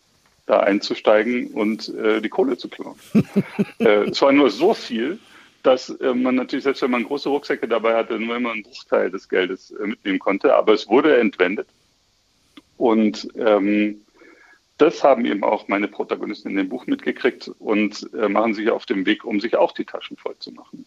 da 0.47 0.61
einzusteigen 0.61 1.47
und 1.47 1.89
die 1.89 2.29
Kohle 2.29 2.59
zu 2.59 2.69
klauen. 2.69 2.99
es 3.79 4.21
war 4.21 4.31
nur 4.31 4.51
so 4.51 4.75
viel, 4.75 5.19
dass 5.65 5.89
äh, 5.89 6.15
man 6.15 6.37
natürlich, 6.37 6.63
selbst 6.63 6.83
wenn 6.83 6.91
man 6.91 7.05
große 7.05 7.29
Rucksäcke 7.29 7.67
dabei 7.67 7.97
hatte, 7.97 8.21
nur 8.21 8.37
immer 8.37 8.53
einen 8.53 8.63
Bruchteil 8.63 9.11
des 9.11 9.29
Geldes 9.29 9.71
äh, 9.73 9.87
mitnehmen 9.87 10.19
konnte. 10.19 10.55
Aber 10.55 10.75
es 10.75 10.89
wurde 10.89 11.17
entwendet. 11.17 11.67
Und 12.77 13.29
ähm, 13.37 14.03
das 14.77 15.03
haben 15.03 15.25
eben 15.25 15.43
auch 15.43 15.67
meine 15.67 15.89
Protagonisten 15.89 16.51
in 16.51 16.57
dem 16.57 16.69
Buch 16.69 16.87
mitgekriegt 16.87 17.51
und 17.59 18.09
äh, 18.13 18.29
machen 18.29 18.53
sich 18.53 18.69
auf 18.71 18.85
dem 18.85 19.07
Weg, 19.07 19.25
um 19.25 19.41
sich 19.41 19.57
auch 19.57 19.73
die 19.73 19.87
Taschen 19.87 20.19
voll 20.19 20.37
zu 20.39 20.53
machen. 20.53 20.85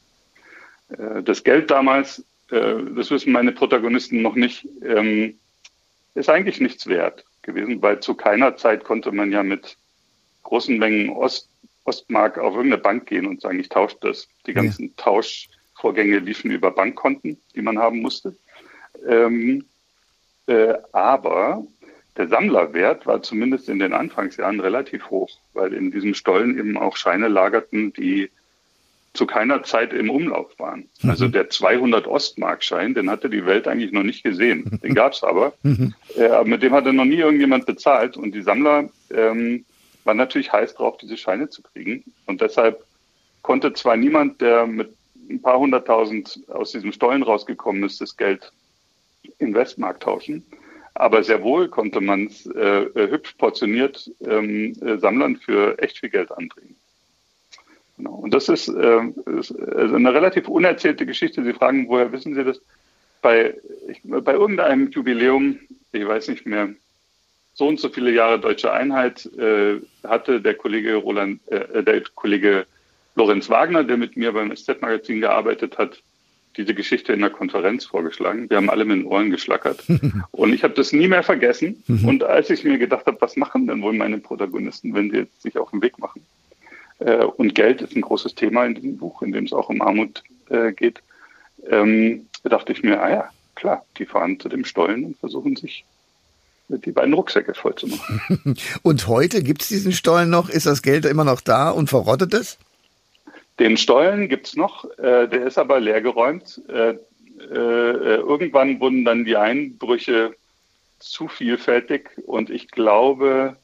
Äh, 0.90 1.24
das 1.24 1.44
Geld 1.44 1.72
damals, 1.72 2.24
äh, 2.52 2.76
das 2.96 3.10
wissen 3.10 3.32
meine 3.32 3.54
Protagonisten 3.54 4.22
noch 4.22 4.36
nicht, 4.36 4.68
ähm, 4.86 5.40
ist 6.14 6.30
eigentlich 6.30 6.60
nichts 6.60 6.86
wert 6.86 7.26
gewesen, 7.42 7.82
weil 7.82 8.00
zu 8.00 8.14
keiner 8.14 8.58
Zeit 8.58 8.84
konnte 8.84 9.12
man 9.12 9.32
ja 9.32 9.42
mit 9.42 9.76
großen 10.44 10.78
Mengen 10.78 11.10
Ost 11.10 11.50
Ostmark 11.88 12.38
auf 12.38 12.56
irgendeine 12.56 12.82
Bank 12.82 13.08
gehen 13.08 13.26
und 13.26 13.42
sagen, 13.42 13.60
ich 13.60 13.70
tausche 13.70 13.98
das. 14.02 14.28
Die 14.46 14.54
ganzen 14.54 14.88
ja. 14.88 14.92
Tauschvorgänge 14.98 16.20
liefen 16.20 16.52
über 16.52 16.72
Bankkonten, 16.72 17.40
die 17.56 17.62
man 17.62 17.80
haben 17.80 18.00
musste. 18.02 18.36
Ähm, 19.08 19.66
äh, 20.48 20.74
aber 20.92 21.66
der 22.18 22.28
Sammlerwert 22.28 23.06
war 23.06 23.22
zumindest 23.22 23.70
in 23.70 23.80
den 23.80 23.94
Anfangsjahren 23.94 24.60
relativ 24.60 25.10
hoch, 25.10 25.30
weil 25.54 25.74
in 25.74 25.92
diesem 25.92 26.14
Stollen 26.14 26.58
eben 26.58 26.78
auch 26.78 26.98
Scheine 26.98 27.28
lagerten, 27.28 27.94
die 27.94 28.30
zu 29.14 29.26
keiner 29.26 29.64
Zeit 29.64 29.94
im 29.94 30.10
Umlauf 30.10 30.58
waren. 30.60 30.90
Mhm. 31.02 31.10
Also 31.10 31.28
der 31.28 31.50
200 31.50 32.06
Ostmarkschein, 32.08 32.94
den 32.94 33.10
hatte 33.10 33.30
die 33.30 33.46
Welt 33.46 33.68
eigentlich 33.68 33.92
noch 33.92 34.04
nicht 34.04 34.24
gesehen. 34.24 34.80
Den 34.84 34.94
gab 34.94 35.14
es 35.14 35.24
aber. 35.24 35.54
Mhm. 35.64 35.94
Äh, 36.16 36.44
mit 36.44 36.64
dem 36.64 36.74
hatte 36.74 36.94
noch 36.94 37.06
nie 37.06 37.18
irgendjemand 37.18 37.66
bezahlt. 37.66 38.18
Und 38.18 38.34
die 38.34 38.42
Sammler 38.42 38.90
ähm, 39.12 39.66
war 40.08 40.16
natürlich 40.16 40.52
heiß 40.52 40.74
drauf, 40.74 40.98
diese 40.98 41.18
Scheine 41.18 41.50
zu 41.50 41.62
kriegen. 41.62 42.04
Und 42.26 42.42
deshalb 42.42 42.84
konnte 43.44 43.74
zwar 43.74 43.98
niemand, 43.98 44.42
der 44.42 44.66
mit 44.66 44.96
ein 45.30 45.42
paar 45.42 45.60
hunderttausend 45.60 46.40
aus 46.48 46.72
diesem 46.72 46.94
Stollen 46.94 47.22
rausgekommen 47.22 47.84
ist, 47.84 48.02
das 48.02 48.18
Geld 48.18 48.52
in 49.38 49.54
Westmarkt 49.54 50.04
tauschen. 50.04 50.44
Aber 50.96 51.24
sehr 51.24 51.44
wohl 51.44 51.68
konnte 51.68 52.02
man 52.02 52.28
es 52.28 52.48
äh, 52.48 52.84
äh, 52.84 53.12
hübsch 53.12 53.34
portioniert 53.34 54.10
ähm, 54.22 54.74
äh, 54.82 54.98
Sammlern 54.98 55.36
für 55.36 55.78
echt 55.78 56.00
viel 56.00 56.10
Geld 56.10 56.32
andrehen. 56.32 56.76
Genau. 57.98 58.14
Und 58.16 58.34
das 58.34 58.50
ist, 58.50 58.70
äh, 58.70 59.02
ist 59.38 59.52
also 59.60 59.96
eine 59.96 60.14
relativ 60.14 60.48
unerzählte 60.48 61.06
Geschichte. 61.06 61.44
Sie 61.44 61.54
fragen, 61.54 61.88
woher 61.90 62.12
wissen 62.12 62.34
Sie 62.34 62.44
das? 62.44 62.60
Bei, 63.22 63.56
ich, 63.90 64.02
bei 64.04 64.34
irgendeinem 64.34 64.90
Jubiläum, 64.90 65.60
ich 65.92 66.08
weiß 66.08 66.30
nicht 66.30 66.46
mehr, 66.46 66.70
so 67.58 67.68
und 67.68 67.80
so 67.80 67.90
viele 67.90 68.12
Jahre 68.12 68.40
deutsche 68.40 68.72
Einheit 68.72 69.26
äh, 69.36 69.82
hatte 70.04 70.40
der 70.42 70.54
Kollege 70.54 70.96
Roland, 70.96 71.42
äh, 71.48 71.84
der 71.84 72.04
Kollege 72.14 72.68
Lorenz 73.16 73.50
Wagner, 73.50 73.84
der 73.84 73.98
mit 73.98 74.16
mir 74.16 74.32
beim 74.32 74.56
SZ-Magazin 74.56 75.22
gearbeitet 75.22 75.80
hat, 75.80 76.04
diese 76.56 76.76
Geschichte 76.76 77.14
in 77.14 77.22
der 77.22 77.32
Konferenz 77.32 77.86
vorgeschlagen. 77.86 78.48
Wir 78.48 78.58
haben 78.58 78.70
alle 78.70 78.86
mit 78.86 78.98
den 78.98 79.06
Ohren 79.06 79.32
geschlackert. 79.32 79.84
und 80.32 80.54
ich 80.54 80.64
habe 80.64 80.76
das 80.76 80.94
nie 80.94 81.08
mehr 81.08 81.24
vergessen. 81.24 81.84
Mhm. 81.88 82.08
und 82.08 82.24
als 82.24 82.52
ich 82.52 82.64
mir 82.64 82.78
gedacht 82.78 83.08
habe, 83.08 83.20
was 83.22 83.36
machen 83.36 83.66
denn 83.66 83.82
wohl 83.82 83.94
meine 83.94 84.20
Protagonisten, 84.20 84.94
wenn 84.94 85.10
sie 85.10 85.18
jetzt 85.18 85.42
sich 85.42 85.58
auf 85.58 85.72
den 85.72 85.82
Weg 85.82 85.98
machen? 85.98 86.22
Äh, 87.00 87.26
und 87.26 87.56
Geld 87.56 87.82
ist 87.82 87.96
ein 87.96 88.02
großes 88.02 88.36
Thema 88.36 88.66
in 88.66 88.76
diesem 88.76 88.98
Buch, 88.98 89.24
in 89.24 89.32
dem 89.32 89.46
es 89.46 89.54
auch 89.54 89.70
um 89.70 89.82
Armut 89.82 90.22
äh, 90.50 90.74
geht. 90.74 91.02
Ähm, 91.68 92.28
da 92.44 92.50
dachte 92.50 92.72
ich 92.72 92.84
mir, 92.84 93.02
ah 93.02 93.10
ja, 93.10 93.30
klar, 93.56 93.84
die 93.98 94.06
fahren 94.06 94.40
zu 94.40 94.48
dem 94.48 94.64
Stollen 94.64 95.06
und 95.06 95.18
versuchen 95.18 95.56
sich 95.56 95.86
die 96.70 96.92
beiden 96.92 97.14
Rucksäcke 97.14 97.54
voll 97.54 97.76
zu 97.76 97.88
machen. 97.88 98.58
und 98.84 99.08
heute 99.08 99.42
gibt 99.44 99.62
es 99.62 99.70
diesen 99.70 99.92
Stollen 99.92 100.30
noch? 100.30 100.50
Ist 100.50 100.66
das 100.66 100.82
Geld 100.82 101.06
immer 101.06 101.24
noch 101.24 101.42
da 101.42 101.70
und 101.70 101.90
verrottet 101.90 102.34
es? 102.34 102.58
Den 103.60 103.78
Stollen 103.78 104.30
gibt 104.30 104.48
es 104.48 104.56
noch, 104.56 104.86
äh, 104.98 105.28
der 105.28 105.48
ist 105.48 105.58
aber 105.58 105.80
leergeräumt. 105.80 106.62
Äh, 106.70 106.98
äh, 107.40 108.18
irgendwann 108.18 108.80
wurden 108.80 109.06
dann 109.06 109.26
die 109.26 109.38
Einbrüche 109.38 110.36
zu 111.00 111.28
vielfältig 111.28 112.10
und 112.26 112.50
ich 112.50 112.70
glaube 112.70 113.56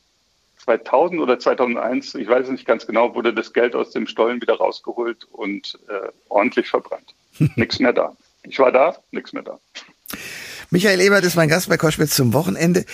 2000 0.57 1.19
oder 1.19 1.39
2001, 1.39 2.15
ich 2.15 2.27
weiß 2.27 2.45
es 2.45 2.51
nicht 2.51 2.65
ganz 2.65 2.88
genau, 2.88 3.15
wurde 3.15 3.33
das 3.33 3.53
Geld 3.53 3.75
aus 3.75 3.91
dem 3.91 4.07
Stollen 4.07 4.41
wieder 4.41 4.55
rausgeholt 4.55 5.27
und 5.31 5.77
äh, 5.89 6.10
ordentlich 6.29 6.69
verbrannt. 6.69 7.13
nichts 7.55 7.79
mehr 7.79 7.93
da. 7.93 8.15
Ich 8.43 8.60
war 8.60 8.72
da, 8.72 8.95
nichts 9.12 9.33
mehr 9.33 9.43
da. 9.43 9.60
Michael 10.73 11.01
Ebert 11.01 11.23
ist 11.23 11.35
mein 11.35 11.49
Gast 11.49 11.69
bei 11.69 11.77
Koschwitz 11.77 12.15
zum 12.15 12.33
Wochenende. 12.33 12.85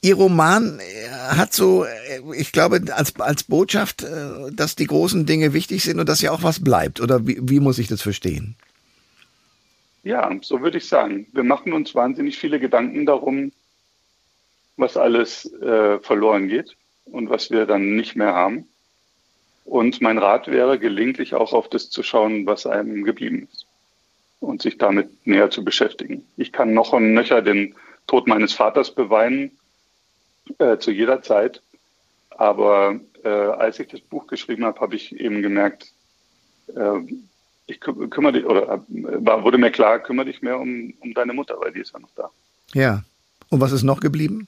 Ihr 0.00 0.14
Roman 0.14 0.80
äh, 0.80 1.08
hat 1.36 1.52
so, 1.52 1.84
äh, 1.84 2.22
ich 2.34 2.50
glaube, 2.50 2.80
als, 2.94 3.14
als 3.20 3.44
Botschaft, 3.44 4.04
äh, 4.04 4.50
dass 4.52 4.74
die 4.74 4.86
großen 4.86 5.26
Dinge 5.26 5.52
wichtig 5.52 5.84
sind 5.84 6.00
und 6.00 6.08
dass 6.08 6.22
ja 6.22 6.32
auch 6.32 6.42
was 6.42 6.64
bleibt. 6.64 6.98
Oder 6.98 7.26
wie, 7.26 7.36
wie 7.42 7.60
muss 7.60 7.78
ich 7.78 7.88
das 7.88 8.00
verstehen? 8.00 8.56
Ja, 10.02 10.34
so 10.40 10.62
würde 10.62 10.78
ich 10.78 10.88
sagen. 10.88 11.26
Wir 11.34 11.44
machen 11.44 11.74
uns 11.74 11.94
wahnsinnig 11.94 12.38
viele 12.38 12.58
Gedanken 12.58 13.04
darum, 13.04 13.52
was 14.78 14.96
alles 14.96 15.44
äh, 15.60 15.98
verloren 15.98 16.48
geht 16.48 16.74
und 17.04 17.28
was 17.28 17.50
wir 17.50 17.66
dann 17.66 17.96
nicht 17.96 18.16
mehr 18.16 18.32
haben. 18.32 18.66
Und 19.66 20.00
mein 20.00 20.16
Rat 20.16 20.48
wäre, 20.48 20.78
gelegentlich 20.78 21.34
auch 21.34 21.52
auf 21.52 21.68
das 21.68 21.90
zu 21.90 22.02
schauen, 22.02 22.46
was 22.46 22.64
einem 22.64 23.04
geblieben 23.04 23.46
ist 23.52 23.65
und 24.40 24.62
sich 24.62 24.78
damit 24.78 25.26
näher 25.26 25.50
zu 25.50 25.64
beschäftigen. 25.64 26.26
Ich 26.36 26.52
kann 26.52 26.74
noch 26.74 26.92
und 26.92 27.14
nöcher 27.14 27.42
den 27.42 27.74
Tod 28.06 28.26
meines 28.26 28.52
Vaters 28.52 28.94
beweinen, 28.94 29.50
äh, 30.58 30.78
zu 30.78 30.90
jeder 30.90 31.22
Zeit. 31.22 31.62
Aber 32.30 33.00
äh, 33.24 33.28
als 33.28 33.78
ich 33.80 33.88
das 33.88 34.00
Buch 34.00 34.26
geschrieben 34.26 34.64
habe, 34.64 34.80
habe 34.80 34.94
ich 34.94 35.18
eben 35.18 35.42
gemerkt, 35.42 35.92
äh, 36.74 36.98
ich 37.66 37.80
kü 37.80 38.08
kümmere 38.08 38.34
dich, 38.34 38.44
oder 38.44 38.74
äh, 38.74 38.80
war, 38.88 39.42
wurde 39.42 39.58
mir 39.58 39.70
klar, 39.70 39.98
kümmere 39.98 40.26
dich 40.26 40.42
mehr 40.42 40.58
um, 40.58 40.94
um 41.00 41.14
deine 41.14 41.32
Mutter, 41.32 41.56
weil 41.58 41.72
die 41.72 41.80
ist 41.80 41.92
ja 41.92 41.98
noch 41.98 42.10
da. 42.14 42.30
Ja. 42.74 43.02
Und 43.48 43.60
was 43.60 43.72
ist 43.72 43.84
noch 43.84 44.00
geblieben? 44.00 44.46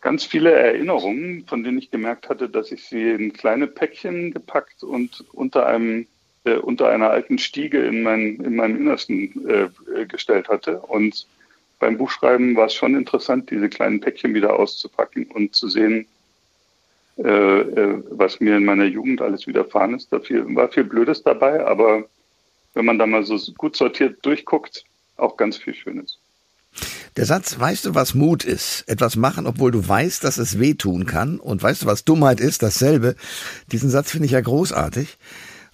Ganz 0.00 0.24
viele 0.24 0.52
Erinnerungen, 0.52 1.44
von 1.46 1.64
denen 1.64 1.78
ich 1.78 1.90
gemerkt 1.90 2.28
hatte, 2.28 2.48
dass 2.48 2.70
ich 2.70 2.84
sie 2.84 3.10
in 3.10 3.32
kleine 3.32 3.66
Päckchen 3.66 4.32
gepackt 4.32 4.84
und 4.84 5.24
unter 5.32 5.66
einem 5.66 6.06
äh, 6.44 6.54
unter 6.54 6.88
einer 6.88 7.10
alten 7.10 7.38
Stiege 7.38 7.84
in 7.84 8.02
mein, 8.02 8.36
in 8.36 8.56
meinem 8.56 8.76
Innersten 8.76 9.48
äh, 9.48 10.06
gestellt 10.06 10.48
hatte. 10.48 10.80
Und 10.80 11.26
beim 11.78 11.96
Buchschreiben 11.96 12.56
war 12.56 12.66
es 12.66 12.74
schon 12.74 12.94
interessant, 12.94 13.50
diese 13.50 13.68
kleinen 13.68 14.00
Päckchen 14.00 14.34
wieder 14.34 14.58
auszupacken 14.58 15.26
und 15.26 15.54
zu 15.54 15.68
sehen, 15.68 16.06
äh, 17.18 17.28
äh, 17.28 18.02
was 18.10 18.40
mir 18.40 18.56
in 18.56 18.64
meiner 18.64 18.84
Jugend 18.84 19.20
alles 19.20 19.46
widerfahren 19.46 19.94
ist. 19.94 20.12
Da 20.12 20.20
viel, 20.20 20.44
war 20.54 20.68
viel 20.68 20.84
Blödes 20.84 21.22
dabei, 21.22 21.64
aber 21.64 22.04
wenn 22.74 22.84
man 22.84 22.98
da 22.98 23.06
mal 23.06 23.24
so 23.24 23.36
gut 23.56 23.76
sortiert 23.76 24.24
durchguckt, 24.24 24.84
auch 25.16 25.36
ganz 25.36 25.56
viel 25.56 25.74
Schönes. 25.74 26.18
Der 27.16 27.26
Satz, 27.26 27.58
weißt 27.58 27.86
du, 27.86 27.94
was 27.96 28.14
Mut 28.14 28.44
ist? 28.44 28.84
Etwas 28.86 29.16
machen, 29.16 29.46
obwohl 29.46 29.72
du 29.72 29.88
weißt, 29.88 30.22
dass 30.22 30.38
es 30.38 30.60
wehtun 30.60 31.06
kann. 31.06 31.40
Und 31.40 31.60
weißt 31.60 31.82
du, 31.82 31.86
was 31.86 32.04
Dummheit 32.04 32.38
ist? 32.38 32.62
Dasselbe. 32.62 33.16
Diesen 33.72 33.90
Satz 33.90 34.12
finde 34.12 34.26
ich 34.26 34.32
ja 34.32 34.40
großartig 34.40 35.18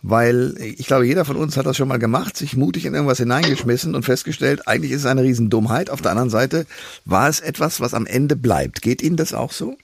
weil 0.07 0.55
ich 0.61 0.87
glaube, 0.87 1.07
jeder 1.07 1.25
von 1.25 1.37
uns 1.37 1.57
hat 1.57 1.65
das 1.65 1.79
schon 1.79 1.89
mal 1.89 1.99
gemacht, 1.99 2.37
sich 2.37 2.59
mutig 2.59 2.85
in 2.85 2.93
irgendwas 2.93 3.19
hineingeschmissen 3.19 3.95
und 3.95 4.03
festgestellt, 4.03 4.69
eigentlich 4.69 4.93
ist 4.93 5.01
es 5.01 5.07
eine 5.07 5.23
Riesendummheit. 5.23 5.89
Auf 5.89 6.03
der 6.03 6.11
anderen 6.11 6.29
Seite 6.29 6.67
war 7.07 7.27
es 7.31 7.41
etwas, 7.41 7.81
was 7.81 7.95
am 7.95 8.05
Ende 8.05 8.37
bleibt. 8.37 8.83
Geht 8.83 9.01
Ihnen 9.01 9.17
das 9.17 9.33
auch 9.33 9.51
so? 9.51 9.79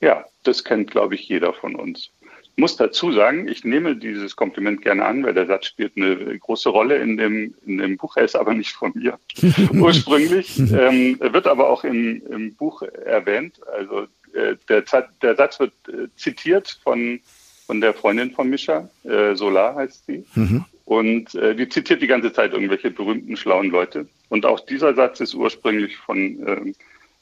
Ja, 0.00 0.24
das 0.44 0.62
kennt, 0.62 0.92
glaube 0.92 1.16
ich, 1.16 1.28
jeder 1.28 1.52
von 1.52 1.74
uns. 1.74 2.10
Ich 2.42 2.50
muss 2.56 2.76
dazu 2.76 3.10
sagen, 3.12 3.48
ich 3.48 3.64
nehme 3.64 3.96
dieses 3.96 4.36
Kompliment 4.36 4.82
gerne 4.82 5.04
an, 5.04 5.24
weil 5.24 5.34
der 5.34 5.46
Satz 5.46 5.66
spielt 5.66 5.96
eine 5.96 6.38
große 6.38 6.68
Rolle 6.68 6.98
in 6.98 7.16
dem, 7.16 7.52
in 7.66 7.78
dem 7.78 7.96
Buch. 7.96 8.16
Er 8.16 8.24
ist 8.26 8.36
aber 8.36 8.54
nicht 8.54 8.74
von 8.74 8.92
mir 8.94 9.18
ursprünglich. 9.72 10.56
ähm, 10.56 11.18
wird 11.18 11.48
aber 11.48 11.68
auch 11.68 11.82
im, 11.82 12.22
im 12.30 12.54
Buch 12.54 12.82
erwähnt. 12.82 13.56
Also 13.76 14.06
äh, 14.34 14.54
der, 14.68 14.84
der 15.20 15.34
Satz 15.34 15.58
wird 15.58 15.72
äh, 15.88 16.06
zitiert 16.16 16.78
von 16.84 17.18
von 17.66 17.80
der 17.80 17.94
Freundin 17.94 18.30
von 18.30 18.48
Mischa, 18.48 18.88
äh, 19.04 19.34
Solar 19.34 19.74
heißt 19.74 20.06
sie. 20.06 20.24
Mhm. 20.34 20.64
Und 20.84 21.34
äh, 21.34 21.54
die 21.56 21.68
zitiert 21.68 22.00
die 22.00 22.06
ganze 22.06 22.32
Zeit 22.32 22.52
irgendwelche 22.52 22.90
berühmten, 22.90 23.36
schlauen 23.36 23.70
Leute. 23.70 24.06
Und 24.28 24.46
auch 24.46 24.60
dieser 24.60 24.94
Satz 24.94 25.20
ist 25.20 25.34
ursprünglich 25.34 25.96
von, 25.96 26.46
äh, 26.46 26.72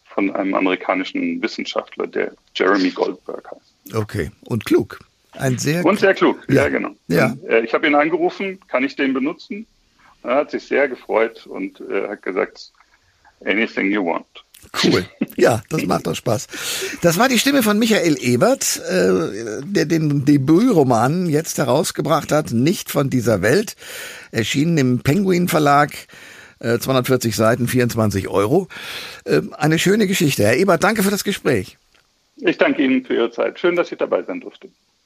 von 0.04 0.30
einem 0.35 0.54
amerikanischen 0.54 1.40
Wissenschaftler, 1.42 2.07
der 2.07 2.33
Jeremy 2.54 2.90
Goldberg 2.90 3.50
heißt. 3.50 3.96
Okay, 3.96 4.30
und 4.44 4.66
klug. 4.66 5.00
Ein 5.33 5.59
sehr 5.59 5.85
und 5.85 5.98
sehr 5.98 6.14
klug, 6.14 6.44
ja, 6.48 6.64
ja 6.64 6.68
genau. 6.68 6.90
Ja. 7.09 7.33
Und, 7.33 7.44
äh, 7.44 7.61
ich 7.61 7.72
habe 7.74 7.87
ihn 7.87 7.94
angerufen, 7.94 8.61
kann 8.68 8.85
ich 8.85 8.96
den 8.96 9.14
benutzen? 9.14 9.66
Er 10.22 10.37
hat 10.37 10.50
sich 10.50 10.64
sehr 10.64 10.88
gefreut 10.88 11.46
und 11.46 11.80
äh, 11.80 12.09
hat 12.09 12.22
gesagt, 12.22 12.70
anything 13.44 13.90
you 13.90 14.04
want. 14.04 14.43
Cool. 14.83 15.05
Ja, 15.37 15.62
das 15.68 15.85
macht 15.85 16.07
doch 16.07 16.14
Spaß. 16.14 16.46
Das 17.03 17.18
war 17.18 17.29
die 17.29 17.40
Stimme 17.40 17.64
von 17.64 17.77
Michael 17.77 18.16
Ebert, 18.20 18.81
äh, 18.88 19.62
der 19.64 19.85
den 19.85 20.24
Debütroman 20.24 21.27
jetzt 21.27 21.59
herausgebracht 21.59 22.31
hat, 22.31 22.53
Nicht 22.53 22.88
von 22.88 23.11
dieser 23.11 23.42
Welt, 23.42 23.74
erschienen 24.31 24.79
im 24.79 25.00
Penguin 25.00 25.48
Verlag. 25.48 25.90
240 26.61 27.33
äh, 27.33 27.37
Seiten, 27.37 27.66
24 27.66 28.29
Euro. 28.29 28.68
Äh, 29.24 29.42
eine 29.59 29.81
schöne 29.81 30.07
Geschichte. 30.07 30.44
Herr 30.44 30.57
Ebert, 30.57 30.85
danke 30.85 31.03
für 31.03 31.11
das 31.11 31.24
Gespräch. 31.24 31.79
Ich 32.37 32.57
danke 32.57 32.83
Ihnen 32.83 33.05
für 33.05 33.14
Ihre 33.14 33.31
Zeit. 33.31 33.59
Schön, 33.59 33.77
dass 33.77 33.92
ich 33.92 33.98
dabei 33.98 34.22
sein 34.22 34.40
durfte. 34.40 34.68